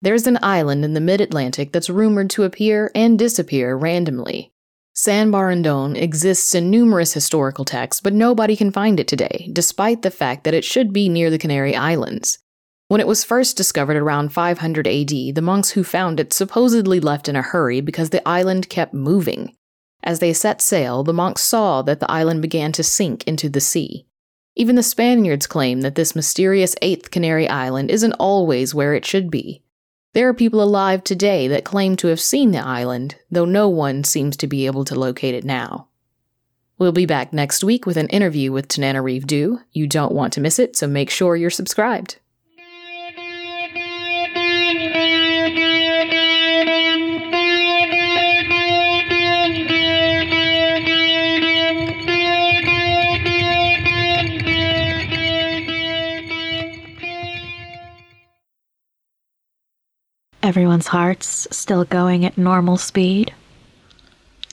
[0.03, 4.53] There's an island in the mid Atlantic that's rumored to appear and disappear randomly.
[4.99, 10.11] San Borondon exists in numerous historical texts, but nobody can find it today, despite the
[10.11, 12.38] fact that it should be near the Canary Islands.
[12.88, 17.28] When it was first discovered around 500 AD, the monks who found it supposedly left
[17.28, 19.55] in a hurry because the island kept moving.
[20.03, 23.61] As they set sail, the monks saw that the island began to sink into the
[23.61, 24.07] sea.
[24.55, 29.30] Even the Spaniards claim that this mysterious eighth Canary Island isn't always where it should
[29.30, 29.62] be.
[30.17, 34.03] There are people alive today that claim to have seen the island, though no one
[34.03, 35.89] seems to be able to locate it now.
[36.79, 39.61] We'll be back next week with an interview with Tananarive Due.
[39.73, 42.17] You don't want to miss it, so make sure you're subscribed.
[60.47, 63.34] Everyone's hearts still going at normal speed.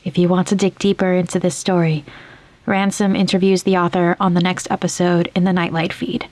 [0.04, 2.04] If you want to dig deeper into this story,
[2.66, 6.28] Ransom interviews the author on the next episode in the Nightlight feed.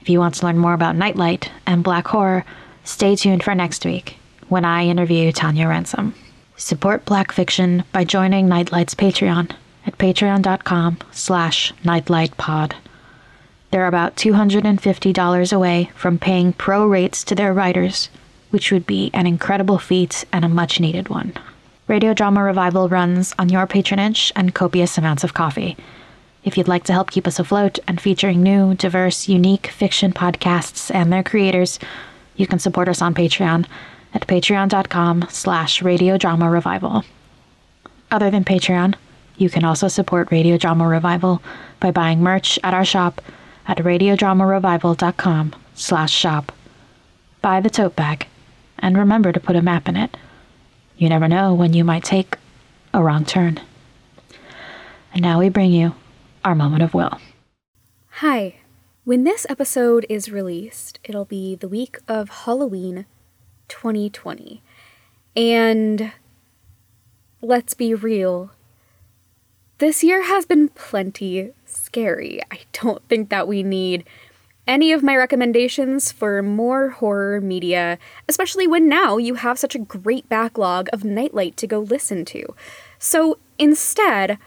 [0.00, 2.44] If you want to learn more about Nightlight and Black Horror,
[2.84, 4.18] stay tuned for next week
[4.48, 6.14] when I interview Tonia Ransom.
[6.56, 9.50] Support Black Fiction by joining Nightlight's Patreon
[9.84, 12.74] at patreon.com slash nightlightpod.
[13.72, 18.10] They're about $250 away from paying pro rates to their writers–
[18.50, 21.32] which would be an incredible feat and a much needed one.
[21.88, 25.76] Radio Drama Revival runs on your patronage and copious amounts of coffee.
[26.42, 30.94] If you'd like to help keep us afloat and featuring new, diverse, unique fiction podcasts
[30.94, 31.78] and their creators,
[32.36, 33.66] you can support us on Patreon
[34.14, 37.04] at patreon.com slash radiodrama revival.
[38.10, 38.94] Other than Patreon,
[39.36, 41.42] you can also support Radio Drama Revival
[41.80, 43.20] by buying merch at our shop
[43.66, 46.52] at radiodramarevival.com slash shop.
[47.42, 48.26] Buy the tote bag
[48.78, 50.16] and remember to put a map in it.
[50.96, 52.36] You never know when you might take
[52.94, 53.60] a wrong turn.
[55.12, 55.94] And now we bring you
[56.44, 57.18] our moment of Wil.
[58.20, 58.56] Hi.
[59.04, 63.06] When this episode is released, it'll be the week of Halloween
[63.68, 64.62] 2020.
[65.36, 66.12] And
[67.40, 68.50] let's be real,
[69.78, 72.40] this year has been plenty scary.
[72.50, 74.04] I don't think that we need
[74.66, 77.98] any of my recommendations for more horror media,
[78.28, 82.54] especially when now you have such a great backlog of Nightlight to go listen to.
[82.98, 84.38] So instead,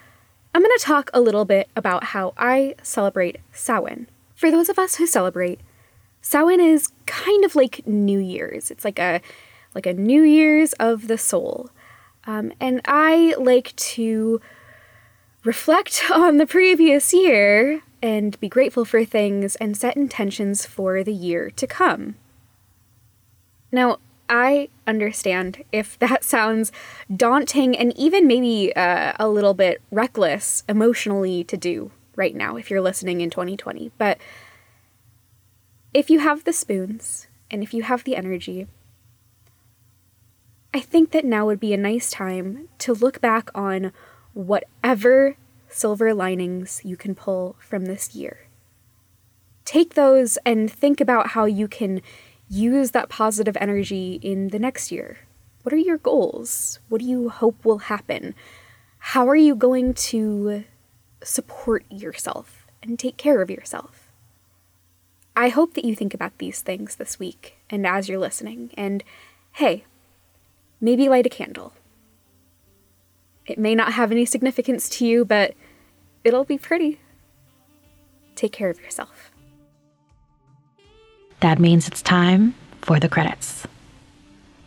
[0.54, 4.08] I'm going to talk a little bit about how I celebrate Samhain.
[4.36, 5.60] For those of us who celebrate,
[6.22, 8.72] Samhain is kind of like New Year's.
[8.72, 9.22] It's like a
[9.76, 11.70] like a New Year's of the soul.
[12.26, 14.42] Um, and I like to
[15.44, 21.14] reflect on the previous year and be grateful for things and set intentions for the
[21.14, 22.16] year to come.
[23.72, 23.98] Now,
[24.30, 26.72] I understand if that sounds
[27.14, 32.70] daunting and even maybe uh, a little bit reckless emotionally to do right now if
[32.70, 34.18] you're listening in 2020, but
[35.94, 38.68] if you have the spoons and if you have the energy,
[40.74, 43.92] I think that now would be a nice time to look back on
[44.34, 45.36] whatever
[45.70, 48.48] silver linings you can pull from this year.
[49.66, 52.02] Take those and think about how you can
[52.50, 55.20] use that positive energy in the next year.
[55.64, 56.80] What are your goals?
[56.90, 58.34] What do you hope will happen?
[58.98, 60.64] How are you going to
[61.24, 64.12] support yourself and take care of yourself?
[65.36, 68.72] I hope that you think about these things this week and as you're listening.
[68.76, 69.04] And
[69.54, 69.86] hey,
[70.82, 71.74] maybe light a candle.
[73.50, 75.56] It may not have any significance to you, but
[76.24, 77.00] it'll be pretty.
[78.36, 79.32] Take care of yourself.
[81.40, 83.66] That means it's time for the credits.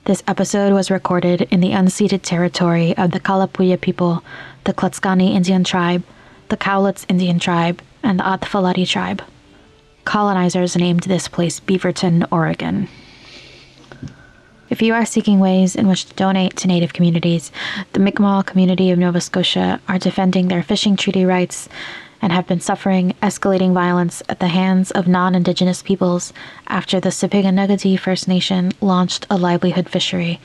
[0.04, 4.24] This episode was recorded in the unceded territory of the Kalapuya people,
[4.64, 6.02] the Clatskanie Indian tribe,
[6.48, 9.22] the Cowlitz Indian tribe, and the Atfalati tribe.
[10.04, 12.88] Colonizers named this place Beaverton, Oregon.
[14.72, 17.52] If you are seeking ways in which to donate to Native communities,
[17.92, 21.68] the Mi'kmaq community of Nova Scotia are defending their fishing treaty rights
[22.22, 26.32] and have been suffering escalating violence at the hands of non Indigenous peoples
[26.68, 30.40] after the Sipekne'katik First Nation launched a livelihood fishery.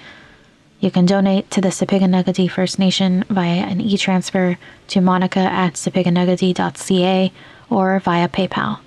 [0.82, 4.58] You can donate to the Sipekne'katik First Nation via an e transfer
[4.90, 7.32] to monica at sipiganugati.ca
[7.70, 8.80] or via PayPal.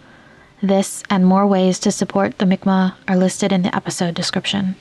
[0.62, 4.76] This and more ways to support the Mi'kmaq are listed in the episode description.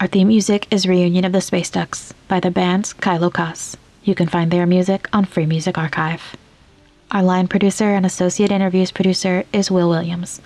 [0.00, 3.76] Our theme music is Reunion of the Space Ducks by the band Kylo Kas.
[4.02, 6.36] You can find their music on Free Music Archive.
[7.10, 10.40] Our line producer and associate interviews producer is Wil Williams.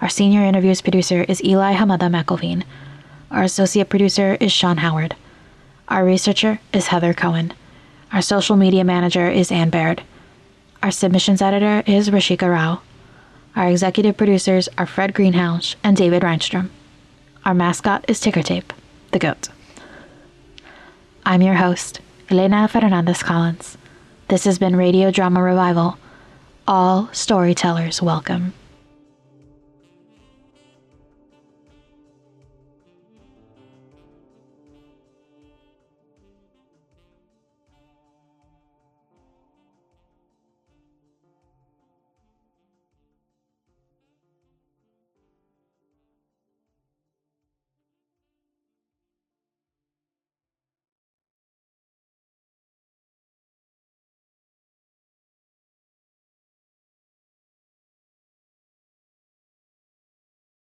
[0.00, 2.62] Our senior interviews producer is Eli Hamada McIlveen.
[3.32, 5.16] Our associate producer is Sean Howard.
[5.88, 7.54] Our researcher is Heather Cohen.
[8.12, 10.04] Our social media manager is Anne Baird.
[10.80, 12.82] Our submissions editor is Rashika Rao.
[13.56, 16.70] Our executive producers are Fred Greenhalgh and David Rheinstrom.
[17.44, 18.72] Our mascot is Ticker Tape
[19.12, 19.48] the goat.
[21.24, 22.00] I'm your host,
[22.30, 23.76] Elena Fernández Collins.
[24.28, 25.98] This has been Radio Drama Revival.
[26.66, 28.54] All storytellers welcome.